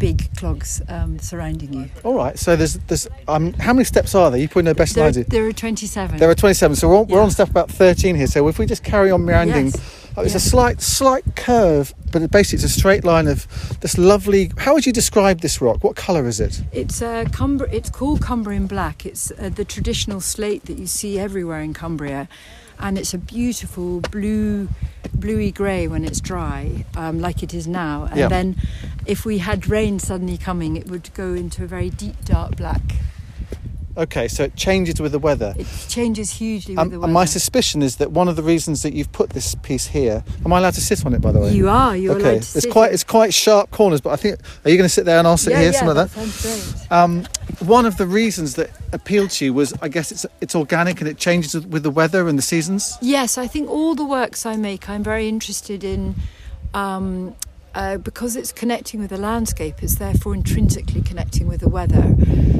big 0.00 0.34
clogs 0.36 0.82
um, 0.88 1.18
surrounding 1.20 1.72
you. 1.72 1.88
All 2.02 2.14
right. 2.16 2.36
So 2.36 2.56
there's 2.56 2.74
there's 2.88 3.06
um, 3.28 3.52
how 3.52 3.72
many 3.72 3.84
steps 3.84 4.14
are 4.16 4.30
there? 4.32 4.40
You 4.40 4.48
probably 4.48 4.64
know 4.64 4.74
best 4.74 4.96
there, 4.96 5.12
There 5.12 5.46
are 5.46 5.52
27. 5.52 6.18
There 6.18 6.28
are 6.28 6.34
27. 6.34 6.74
So 6.76 6.88
we're 6.88 6.96
on, 6.98 7.06
Yeah. 7.08 7.14
we're 7.14 7.22
on 7.22 7.30
step 7.30 7.50
about 7.50 7.70
13 7.70 8.16
here. 8.16 8.26
So 8.26 8.48
if 8.48 8.58
we 8.58 8.66
just 8.66 8.82
carry 8.82 9.10
on 9.12 9.24
meandering, 9.24 9.66
Yes. 9.66 10.08
oh, 10.16 10.22
it's 10.22 10.34
a 10.34 10.40
slight 10.40 10.80
slight 10.80 11.24
curve, 11.36 11.94
but 12.10 12.28
basically 12.32 12.56
it's 12.56 12.64
a 12.64 12.78
straight 12.80 13.04
line 13.04 13.28
of 13.28 13.46
this 13.80 13.96
lovely. 13.98 14.50
How 14.58 14.72
would 14.74 14.86
you 14.86 14.92
describe 14.92 15.40
this 15.42 15.60
rock? 15.60 15.84
What 15.84 15.94
colour 15.96 16.26
is 16.26 16.40
it? 16.40 16.62
It's 16.72 17.00
uh, 17.02 17.26
Cumber- 17.30 17.68
It's 17.70 17.90
called 17.90 18.22
Cumbrian 18.24 18.66
black. 18.66 19.06
It's 19.06 19.30
uh, 19.38 19.50
the 19.54 19.64
traditional 19.64 20.20
slate 20.20 20.64
that 20.64 20.78
you 20.78 20.86
see 20.86 21.18
everywhere 21.18 21.60
in 21.60 21.74
Cumbria, 21.74 22.26
and 22.80 22.98
it's 22.98 23.14
a 23.14 23.18
beautiful 23.18 24.00
blue, 24.00 24.68
bluey 25.14 25.50
grey 25.52 25.86
when 25.86 26.04
it's 26.04 26.20
dry, 26.20 26.84
um, 26.96 27.20
like 27.20 27.42
it 27.42 27.52
is 27.54 27.66
now. 27.66 28.04
And 28.10 28.18
Yeah. 28.18 28.28
then, 28.28 28.56
if 29.06 29.24
we 29.24 29.38
had 29.38 29.68
rain 29.68 29.98
suddenly 29.98 30.38
coming, 30.38 30.76
it 30.76 30.88
would 30.90 31.10
go 31.14 31.34
into 31.34 31.64
a 31.64 31.66
very 31.66 31.90
deep 31.90 32.24
dark 32.24 32.56
black. 32.56 32.82
Okay, 33.96 34.28
so 34.28 34.44
it 34.44 34.54
changes 34.56 35.00
with 35.00 35.12
the 35.12 35.18
weather. 35.18 35.54
It 35.58 35.66
changes 35.88 36.30
hugely 36.32 36.76
with 36.76 36.94
Um, 36.94 37.04
and 37.04 37.12
my 37.12 37.24
suspicion 37.24 37.82
is 37.82 37.96
that 37.96 38.12
one 38.12 38.28
of 38.28 38.36
the 38.36 38.42
reasons 38.42 38.82
that 38.82 38.94
you've 38.94 39.10
put 39.10 39.30
this 39.30 39.54
piece 39.56 39.88
here. 39.88 40.22
Am 40.44 40.52
I 40.52 40.58
allowed 40.58 40.74
to 40.74 40.80
sit 40.80 41.04
on 41.04 41.12
it, 41.14 41.20
by 41.20 41.32
the 41.32 41.40
way? 41.40 41.52
you 41.52 41.68
are. 41.68 41.96
You're 41.96 42.14
okay, 42.16 42.22
allowed 42.22 42.30
to 42.32 42.36
it's 42.38 42.62
sit 42.62 42.72
quite 42.72 42.92
it's 42.92 43.04
quite 43.04 43.34
sharp 43.34 43.70
corners, 43.70 44.00
but 44.00 44.10
I 44.10 44.16
think 44.16 44.40
are 44.64 44.70
you 44.70 44.76
going 44.76 44.88
to 44.88 44.94
sit 44.94 45.04
there 45.04 45.18
and 45.18 45.26
I'll 45.26 45.36
sit 45.36 45.52
yeah, 45.52 45.60
here, 45.60 45.72
yeah, 45.72 45.78
something 45.78 45.96
like 45.96 46.10
that 46.10 46.20
that? 46.20 46.28
sounds 46.28 46.78
great. 46.80 46.92
Um, 46.92 47.26
one 47.66 47.84
of 47.84 47.96
the 47.96 48.06
reasons 48.06 48.54
that 48.54 48.70
appealed 48.92 49.30
to 49.30 49.44
you 49.44 49.52
was, 49.52 49.74
I 49.82 49.88
guess, 49.88 50.12
it's 50.12 50.24
it's 50.40 50.54
organic 50.54 51.00
and 51.00 51.08
it 51.08 51.18
changes 51.18 51.66
with 51.66 51.82
the 51.82 51.90
weather 51.90 52.28
and 52.28 52.38
the 52.38 52.42
seasons. 52.42 52.96
Yes, 53.02 53.36
I 53.36 53.46
think 53.46 53.68
all 53.68 53.94
the 53.94 54.04
works 54.04 54.46
I 54.46 54.56
make, 54.56 54.88
I'm 54.88 55.02
very 55.02 55.28
interested 55.28 55.84
in. 55.84 56.14
Um, 56.74 57.34
uh, 57.74 57.98
because 57.98 58.36
it's 58.36 58.52
connecting 58.52 59.00
with 59.00 59.10
the 59.10 59.18
landscape, 59.18 59.82
it's 59.82 59.96
therefore 59.96 60.34
intrinsically 60.34 61.02
connecting 61.02 61.46
with 61.46 61.60
the 61.60 61.68
weather. 61.68 62.16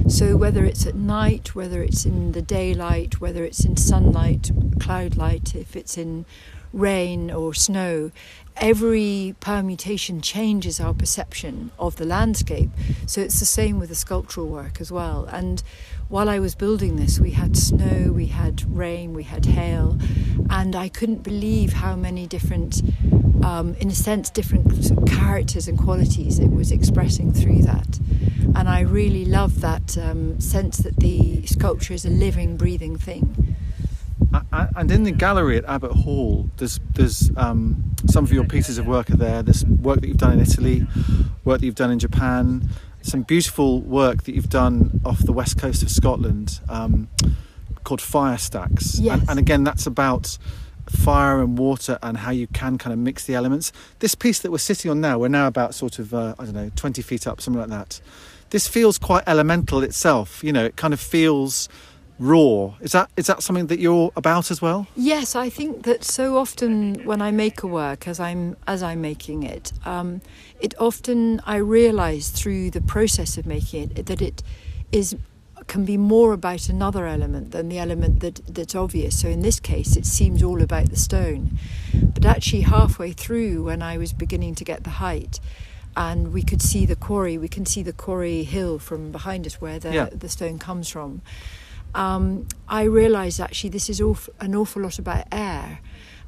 So, 0.09 0.37
whether 0.37 0.65
it's 0.65 0.87
at 0.87 0.95
night, 0.95 1.55
whether 1.55 1.83
it's 1.83 2.05
in 2.05 2.33
the 2.33 2.43
daylight, 2.43 3.21
whether 3.21 3.45
it's 3.45 3.65
in 3.65 3.77
sunlight, 3.77 4.51
cloud 4.81 5.17
light, 5.17 5.55
if 5.55 5.77
it's 5.77 5.97
in 5.97 6.27
rain 6.73 7.31
or 7.31 7.53
snow, 7.55 8.11
every 8.57 9.35
permutation 9.41 10.21
changes 10.21 10.81
our 10.81 10.95
perception 10.95 11.71
of 11.79 11.97
the 11.97 12.05
landscape. 12.05 12.71
So, 13.07 13.21
it's 13.21 13.41
the 13.41 13.47
same 13.47 13.79
with 13.79 13.89
the 13.89 13.95
sculptural 13.95 14.49
work 14.49 14.81
as 14.81 14.93
well. 14.93 15.25
And 15.25 15.63
while 16.11 16.29
I 16.29 16.41
was 16.41 16.57
building 16.57 16.97
this, 16.97 17.21
we 17.21 17.31
had 17.31 17.57
snow, 17.57 18.11
we 18.13 18.27
had 18.27 18.65
rain, 18.69 19.15
we 19.15 19.23
had 19.23 19.47
hail, 19.47 19.97
and 20.51 20.75
I 20.75 20.89
couldn't 20.89 21.23
believe 21.23 21.73
how 21.73 21.95
many 21.95 22.27
different, 22.27 22.83
um, 23.45 23.77
in 23.77 23.89
a 23.89 23.95
sense, 23.95 24.29
different 24.29 25.09
characters 25.09 25.69
and 25.69 25.79
qualities 25.79 26.41
it 26.41 26.51
was 26.51 26.73
expressing 26.73 27.33
through 27.33 27.63
that. 27.63 28.01
And 28.57 28.69
I 28.69 28.81
really 28.81 29.25
love 29.25 29.61
that 29.61 29.97
um, 29.97 30.41
sense 30.41 30.79
that 30.79 30.97
the 30.97 31.47
sculpture 31.47 31.95
is 31.95 32.05
a 32.05 32.11
living, 32.11 32.57
breathing 32.57 32.97
thing. 32.99 33.57
And 34.53 34.91
in 34.91 35.05
the 35.05 35.13
gallery 35.13 35.59
at 35.59 35.65
Abbot 35.65 35.93
Hall, 35.93 36.51
there's 36.57 36.79
there's 36.95 37.31
um, 37.37 37.95
some 38.07 38.25
of 38.25 38.33
your 38.33 38.45
pieces 38.45 38.79
of 38.79 38.87
work 38.87 39.11
are 39.11 39.17
there. 39.17 39.43
There's 39.43 39.65
work 39.65 40.01
that 40.01 40.09
you've 40.09 40.19
done 40.19 40.35
in 40.35 40.41
Italy, 40.41 40.87
work 41.45 41.61
that 41.61 41.67
you've 41.67 41.75
done 41.75 41.91
in 41.91 41.99
Japan, 41.99 42.69
some 43.03 43.23
beautiful 43.23 43.81
work 43.81 44.25
that 44.25 44.35
you've 44.35 44.51
done 44.51 45.01
off 45.05 45.19
the 45.21 45.33
west 45.33 45.59
coast 45.59 45.83
of 45.83 45.91
Scotland, 45.91 46.61
um, 46.69 47.09
called 47.85 48.01
Fire 48.01 48.39
Stacks. 48.39 48.99
Yes. 48.99 49.21
And, 49.21 49.31
and 49.31 49.39
again, 49.39 49.65
that's 49.65 49.87
about 49.87 50.39
fire 50.89 51.41
and 51.41 51.57
water 51.57 51.99
and 52.03 52.17
how 52.17 52.31
you 52.31 52.47
can 52.49 52.79
kind 52.79 52.93
of 52.93 52.99
mix 52.99 53.25
the 53.25 53.35
elements. 53.35 53.73
This 54.01 54.15
piece 54.15 54.41
that 54.41 54.51
we're 54.51 54.59
sitting 54.59 54.91
on 54.91 55.01
now, 55.01 55.19
we're 55.19 55.29
now 55.29 55.47
about 55.47 55.75
sort 55.75 55.99
of 55.99 56.13
uh, 56.13 56.35
I 56.39 56.45
don't 56.45 56.55
know, 56.55 56.71
20 56.77 57.03
feet 57.03 57.27
up, 57.27 57.41
something 57.41 57.61
like 57.61 57.71
that. 57.71 58.01
This 58.51 58.67
feels 58.67 58.99
quite 58.99 59.25
elemental 59.27 59.83
itself. 59.83 60.43
You 60.43 60.53
know, 60.53 60.65
it 60.65 60.77
kind 60.77 60.93
of 60.93 61.01
feels 61.01 61.69
raw. 62.21 62.75
Is 62.81 62.93
that 62.93 63.11
is 63.17 63.27
that 63.27 63.43
something 63.43 63.67
that 63.69 63.81
you're 63.81 64.13
about 64.15 64.51
as 64.51 64.61
well? 64.63 64.87
Yes, 64.95 65.35
I 65.35 65.49
think 65.49 65.85
that 65.85 66.05
so 66.05 66.37
often 66.37 67.03
when 67.05 67.21
I 67.23 67.31
make 67.33 67.63
a 67.63 67.67
work, 67.67 68.07
as 68.07 68.21
I'm 68.21 68.57
as 68.67 68.83
I'm 68.83 69.01
making 69.01 69.43
it, 69.43 69.73
um, 69.85 70.21
it 70.61 70.75
often 70.79 71.41
I 71.47 71.57
realise 71.57 72.29
through 72.29 72.71
the 72.71 72.83
process 72.83 73.39
of 73.39 73.47
making 73.47 73.93
it 73.97 74.07
that 74.07 74.21
it 74.23 74.43
is 74.93 75.17
can 75.67 75.85
be 75.85 75.97
more 75.97 76.33
about 76.33 76.69
another 76.69 77.07
element 77.07 77.53
than 77.53 77.69
the 77.69 77.79
element 77.79 78.21
that 78.21 78.41
that's 78.47 78.75
obvious. 78.75 79.19
So 79.21 79.29
in 79.29 79.41
this 79.43 79.59
case, 79.61 79.97
it 79.97 80.05
seems 80.07 80.43
all 80.43 80.61
about 80.63 80.91
the 80.91 80.97
stone, 80.97 81.59
but 81.95 82.27
actually 82.27 82.63
halfway 82.63 83.13
through, 83.13 83.65
when 83.65 83.81
I 83.83 83.97
was 83.97 84.13
beginning 84.13 84.55
to 84.57 84.65
get 84.65 84.85
the 84.85 84.91
height. 84.91 85.41
And 85.97 86.33
we 86.33 86.43
could 86.43 86.63
see 86.63 86.87
the 86.87 86.95
quarry. 86.95 87.37
We 87.37 87.49
can 87.49 87.67
see 87.67 87.83
the 87.83 87.93
quarry 87.93 88.45
hill 88.45 88.79
from 88.79 89.11
behind 89.11 89.45
us, 89.47 89.61
where 89.61 89.79
the 89.81 89.93
Yeah. 89.93 90.09
the 90.13 90.29
stone 90.29 90.59
comes 90.59 90.89
from 90.89 91.21
um, 91.95 92.47
I 92.69 92.85
realised 92.85 93.41
actually 93.41 93.71
this 93.71 93.91
is 93.91 94.01
awf- 94.01 94.29
an 94.41 94.55
awful 94.55 94.83
lot 94.83 94.99
about 94.99 95.25
air 95.33 95.81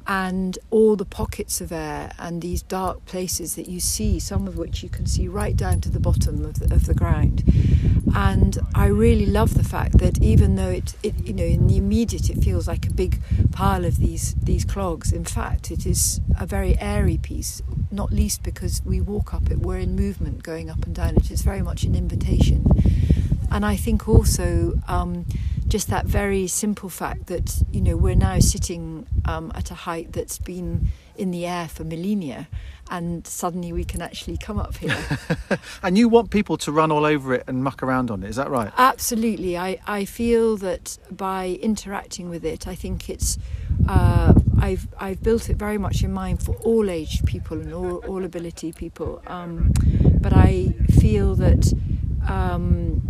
and 0.05 0.59
all 0.69 0.97
the 0.97 1.05
pockets 1.05 1.61
of 1.61 1.71
air 1.71 2.11
and 2.19 2.41
these 2.41 2.61
dark 2.61 3.05
places 3.05 3.55
that 3.55 3.69
you 3.69 3.79
see, 3.79 4.19
some 4.19 4.47
of 4.47 4.57
which 4.57 4.83
you 4.83 4.89
can 4.89 5.05
see 5.05 5.29
right 5.29 5.55
down 5.55 5.79
to 5.79 5.89
the 5.89 5.99
bottom 5.99 6.43
of 6.43 6.59
the, 6.59 6.73
of 6.73 6.85
the 6.87 6.93
ground. 6.93 7.41
And 8.13 8.59
I 8.75 8.87
really 8.87 9.25
love 9.25 9.53
the 9.53 9.63
fact 9.63 9.99
that 9.99 10.21
even 10.21 10.55
though 10.55 10.69
it, 10.69 10.95
it, 11.03 11.15
you 11.25 11.33
know, 11.33 11.45
in 11.45 11.67
the 11.67 11.77
immediate 11.77 12.29
it 12.29 12.43
feels 12.43 12.67
like 12.67 12.85
a 12.85 12.91
big 12.91 13.21
pile 13.51 13.85
of 13.85 13.97
these 13.97 14.35
these 14.35 14.65
clogs, 14.65 15.13
in 15.13 15.23
fact 15.23 15.71
it 15.71 15.85
is 15.85 16.19
a 16.37 16.45
very 16.45 16.77
airy 16.79 17.17
piece. 17.17 17.61
Not 17.89 18.11
least 18.11 18.43
because 18.43 18.81
we 18.83 18.99
walk 18.99 19.33
up 19.33 19.49
it, 19.49 19.59
we're 19.59 19.77
in 19.77 19.95
movement 19.95 20.43
going 20.43 20.69
up 20.69 20.85
and 20.85 20.93
down. 20.93 21.15
It 21.15 21.31
is 21.31 21.43
very 21.43 21.61
much 21.61 21.83
an 21.83 21.95
invitation 21.95 22.65
and 23.53 23.63
I 23.65 23.75
think 23.75 24.09
also 24.09 24.73
um, 24.87 25.25
just 25.73 25.87
that 25.87 26.05
very 26.05 26.45
simple 26.45 26.87
fact 26.87 27.25
that 27.25 27.63
you 27.71 27.81
know 27.81 27.97
we're 27.97 28.13
now 28.13 28.37
sitting 28.37 29.07
um, 29.25 29.51
at 29.55 29.71
a 29.71 29.73
height 29.73 30.13
that's 30.13 30.37
been 30.37 30.87
in 31.15 31.31
the 31.31 31.47
air 31.47 31.67
for 31.67 31.83
millennia 31.83 32.47
and 32.91 33.25
suddenly 33.25 33.73
we 33.73 33.83
can 33.83 33.99
actually 33.99 34.37
come 34.37 34.59
up 34.59 34.77
here. 34.77 34.95
and 35.83 35.97
you 35.97 36.07
want 36.07 36.29
people 36.29 36.57
to 36.57 36.71
run 36.71 36.91
all 36.91 37.05
over 37.05 37.33
it 37.33 37.43
and 37.47 37.63
muck 37.63 37.81
around 37.81 38.11
on 38.11 38.21
it, 38.21 38.29
is 38.29 38.35
that 38.35 38.51
right? 38.51 38.71
Absolutely. 38.77 39.57
I, 39.57 39.79
I 39.87 40.05
feel 40.05 40.57
that 40.57 40.99
by 41.09 41.57
interacting 41.59 42.29
with 42.29 42.45
it, 42.45 42.67
I 42.67 42.75
think 42.75 43.09
it's 43.09 43.39
uh, 43.89 44.31
I've 44.59 44.87
I've 44.99 45.23
built 45.23 45.49
it 45.49 45.57
very 45.57 45.79
much 45.79 46.03
in 46.03 46.13
mind 46.13 46.43
for 46.43 46.53
all 46.57 46.87
aged 46.87 47.25
people 47.25 47.59
and 47.59 47.73
all, 47.73 47.97
all 48.05 48.23
ability 48.23 48.73
people. 48.73 49.23
Um, 49.25 49.73
but 50.21 50.33
I 50.33 50.75
feel 50.99 51.33
that 51.33 51.73
um, 52.29 53.01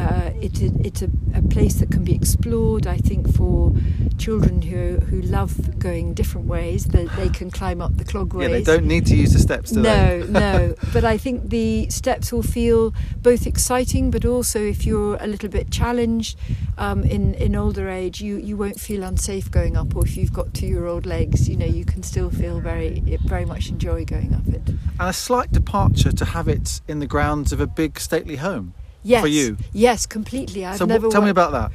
uh, 0.00 0.30
it, 0.40 0.62
it's 0.84 1.02
a, 1.02 1.10
a, 1.34 1.42
place 1.42 1.74
that 1.74 1.90
can 1.90 2.04
be 2.04 2.14
explored. 2.14 2.86
I 2.86 2.96
think 2.96 3.34
for 3.34 3.72
children 4.18 4.62
who 4.62 4.96
who 4.96 5.20
love 5.22 5.78
going 5.78 6.14
different 6.14 6.46
ways, 6.46 6.86
that 6.86 7.08
they, 7.16 7.28
can 7.28 7.50
climb 7.50 7.80
up 7.80 7.96
the 7.96 8.04
clogways. 8.04 8.50
Yeah, 8.50 8.56
they 8.56 8.64
don't 8.64 8.86
need 8.86 9.06
to 9.06 9.16
use 9.16 9.32
the 9.32 9.38
steps, 9.38 9.70
do 9.70 9.80
no, 9.80 10.22
they? 10.22 10.32
no. 10.40 10.74
But 10.92 11.04
I 11.04 11.16
think 11.16 11.50
the 11.50 11.88
steps 11.90 12.32
will 12.32 12.42
feel 12.42 12.94
both 13.22 13.46
exciting, 13.46 14.10
but 14.10 14.24
also 14.24 14.60
if 14.60 14.86
you're 14.86 15.16
a 15.20 15.26
little 15.26 15.48
bit 15.48 15.70
challenged 15.70 16.38
um, 16.78 17.02
in 17.04 17.34
in 17.34 17.54
older 17.54 17.88
age, 17.88 18.20
you 18.20 18.36
you 18.36 18.56
won't 18.56 18.80
feel 18.80 19.02
unsafe 19.02 19.50
going 19.50 19.76
up. 19.76 19.94
Or 19.94 20.04
if 20.04 20.16
you've 20.16 20.32
got 20.32 20.54
two 20.54 20.66
year 20.66 20.86
old 20.86 21.06
legs, 21.06 21.48
you 21.48 21.56
know 21.56 21.66
you 21.66 21.84
can 21.84 22.02
still 22.02 22.30
feel 22.30 22.60
very 22.60 23.00
very 23.26 23.44
much 23.44 23.68
enjoy 23.68 24.04
going 24.04 24.34
up 24.34 24.46
it. 24.48 24.68
And 24.68 25.08
a 25.08 25.12
slight 25.12 25.52
departure 25.52 26.12
to 26.12 26.24
have 26.24 26.48
it 26.48 26.80
in 26.88 26.98
the 26.98 27.06
grounds 27.06 27.52
of 27.52 27.60
a 27.60 27.66
big 27.66 27.98
stately 27.98 28.36
home 28.36 28.74
yes, 29.02 29.20
for 29.22 29.28
you? 29.28 29.56
Yes, 29.72 30.06
completely. 30.06 30.64
I've 30.64 30.78
so 30.78 30.84
never 30.84 31.08
tell 31.08 31.20
worked... 31.20 31.24
me 31.24 31.30
about 31.30 31.52
that. 31.52 31.72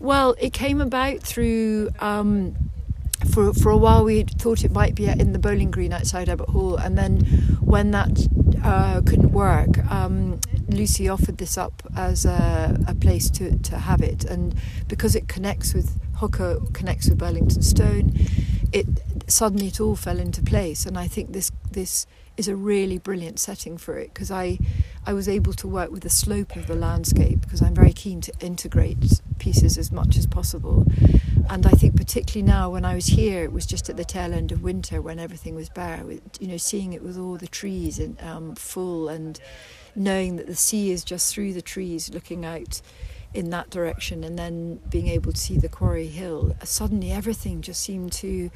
Well, 0.00 0.34
it 0.40 0.52
came 0.52 0.80
about 0.80 1.20
through. 1.20 1.90
Um, 2.00 2.56
for 3.32 3.52
for 3.52 3.70
a 3.70 3.76
while, 3.76 4.04
we 4.04 4.22
thought 4.22 4.64
it 4.64 4.70
might 4.70 4.94
be 4.94 5.06
in 5.06 5.32
the 5.32 5.38
bowling 5.40 5.70
green 5.70 5.92
outside 5.92 6.28
Abbot 6.28 6.48
Hall, 6.50 6.76
and 6.76 6.96
then 6.96 7.20
when 7.60 7.90
that 7.90 8.28
uh, 8.62 9.00
couldn't 9.04 9.32
work, 9.32 9.78
um, 9.90 10.40
Lucy 10.68 11.08
offered 11.08 11.38
this 11.38 11.58
up 11.58 11.82
as 11.96 12.24
a, 12.24 12.78
a, 12.86 12.94
place 12.94 13.30
to, 13.30 13.58
to 13.58 13.78
have 13.78 14.02
it, 14.02 14.24
and 14.24 14.54
because 14.86 15.16
it 15.16 15.28
connects 15.28 15.74
with 15.74 15.98
Holker, 16.16 16.60
connects 16.72 17.08
with 17.08 17.18
Burlington 17.18 17.62
Stone, 17.62 18.12
it 18.72 18.86
suddenly 19.26 19.68
it 19.68 19.80
all 19.80 19.96
fell 19.96 20.18
into 20.18 20.42
place, 20.42 20.86
and 20.86 20.98
I 20.98 21.08
think 21.08 21.32
this 21.32 21.50
this 21.72 22.06
is 22.38 22.48
a 22.48 22.56
really 22.56 22.98
brilliant 22.98 23.40
setting 23.40 23.76
for 23.76 23.98
it 23.98 24.14
because 24.14 24.30
I, 24.30 24.58
I 25.04 25.12
was 25.12 25.28
able 25.28 25.52
to 25.54 25.66
work 25.66 25.90
with 25.90 26.04
the 26.04 26.10
slope 26.10 26.54
of 26.54 26.68
the 26.68 26.76
landscape 26.76 27.40
because 27.40 27.60
I'm 27.60 27.74
very 27.74 27.92
keen 27.92 28.20
to 28.22 28.32
integrate 28.40 29.20
pieces 29.40 29.76
as 29.76 29.90
much 29.90 30.16
as 30.16 30.26
possible. 30.26 30.86
And 31.50 31.66
I 31.66 31.70
think 31.70 31.96
particularly 31.96 32.48
now 32.50 32.70
when 32.70 32.84
I 32.84 32.94
was 32.94 33.06
here, 33.06 33.42
it 33.42 33.52
was 33.52 33.66
just 33.66 33.90
at 33.90 33.96
the 33.96 34.04
tail 34.04 34.32
end 34.32 34.52
of 34.52 34.62
winter 34.62 35.02
when 35.02 35.18
everything 35.18 35.56
was 35.56 35.68
bare. 35.68 36.04
With, 36.04 36.22
you 36.40 36.46
know, 36.46 36.58
seeing 36.58 36.92
it 36.92 37.02
with 37.02 37.18
all 37.18 37.36
the 37.36 37.48
trees 37.48 37.98
and 37.98 38.20
um, 38.22 38.54
full 38.54 39.08
and 39.08 39.40
knowing 39.96 40.36
that 40.36 40.46
the 40.46 40.54
sea 40.54 40.92
is 40.92 41.02
just 41.02 41.34
through 41.34 41.54
the 41.54 41.62
trees, 41.62 42.10
looking 42.14 42.44
out 42.44 42.80
in 43.34 43.50
that 43.50 43.68
direction, 43.68 44.22
and 44.22 44.38
then 44.38 44.76
being 44.88 45.08
able 45.08 45.32
to 45.32 45.38
see 45.38 45.58
the 45.58 45.68
Quarry 45.68 46.06
Hill. 46.06 46.54
Suddenly, 46.62 47.10
everything 47.10 47.62
just 47.62 47.82
seemed 47.82 48.12
to 48.12 48.50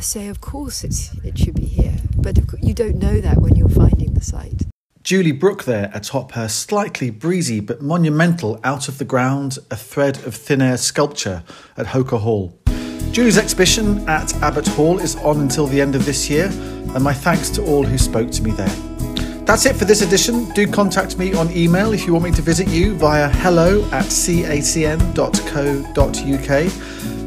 say, 0.00 0.28
of 0.28 0.40
course 0.40 0.84
it 0.84 1.38
should 1.38 1.54
be 1.54 1.66
here. 1.66 1.96
But 2.16 2.38
you 2.62 2.74
don't 2.74 2.96
know 2.96 3.20
that 3.20 3.38
when 3.38 3.56
you're 3.56 3.68
finding 3.68 4.14
the 4.14 4.20
site. 4.20 4.62
Julie 5.02 5.32
Brook 5.32 5.64
there 5.64 5.90
atop 5.92 6.32
her 6.32 6.48
slightly 6.48 7.10
breezy 7.10 7.60
but 7.60 7.82
monumental 7.82 8.58
out 8.64 8.88
of 8.88 8.96
the 8.96 9.04
ground, 9.04 9.58
a 9.70 9.76
thread 9.76 10.16
of 10.26 10.34
thin 10.34 10.62
air 10.62 10.78
sculpture 10.78 11.42
at 11.76 11.88
Holker 11.88 12.16
Hall. 12.16 12.58
Julie's 13.12 13.36
exhibition 13.36 14.08
at 14.08 14.34
Abbot 14.42 14.66
Hall 14.68 14.98
is 14.98 15.14
on 15.16 15.40
until 15.40 15.66
the 15.66 15.80
end 15.80 15.94
of 15.94 16.06
this 16.06 16.30
year, 16.30 16.46
and 16.46 17.04
my 17.04 17.12
thanks 17.12 17.50
to 17.50 17.62
all 17.64 17.84
who 17.84 17.98
spoke 17.98 18.30
to 18.30 18.42
me 18.42 18.52
there. 18.52 18.74
That's 19.44 19.66
it 19.66 19.76
for 19.76 19.84
this 19.84 20.00
edition. 20.00 20.48
Do 20.52 20.66
contact 20.66 21.18
me 21.18 21.34
on 21.34 21.50
email 21.54 21.92
if 21.92 22.06
you 22.06 22.14
want 22.14 22.24
me 22.24 22.30
to 22.32 22.40
visit 22.42 22.66
you 22.68 22.94
via 22.94 23.28
hello 23.28 23.84
at 23.92 24.06
cacn.co.uk. 24.06 25.14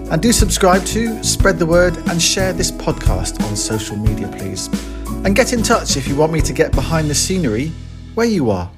And 0.10 0.22
do 0.22 0.32
subscribe 0.32 0.86
to, 0.86 1.22
spread 1.24 1.60
the 1.60 1.66
word, 1.66 1.98
and 2.08 2.22
share 2.22 2.54
this 2.54 2.72
podcast 2.72 3.44
on 3.44 3.56
social 3.58 3.98
media, 3.98 4.30
please. 4.30 4.68
And 5.26 5.36
get 5.36 5.52
in 5.52 5.62
touch 5.62 5.98
if 5.98 6.08
you 6.08 6.16
want 6.16 6.32
me 6.32 6.40
to 6.42 6.54
get 6.54 6.72
behind 6.72 7.10
the 7.10 7.16
scenery 7.16 7.74
where 8.16 8.28
you 8.28 8.50
are. 8.50 8.72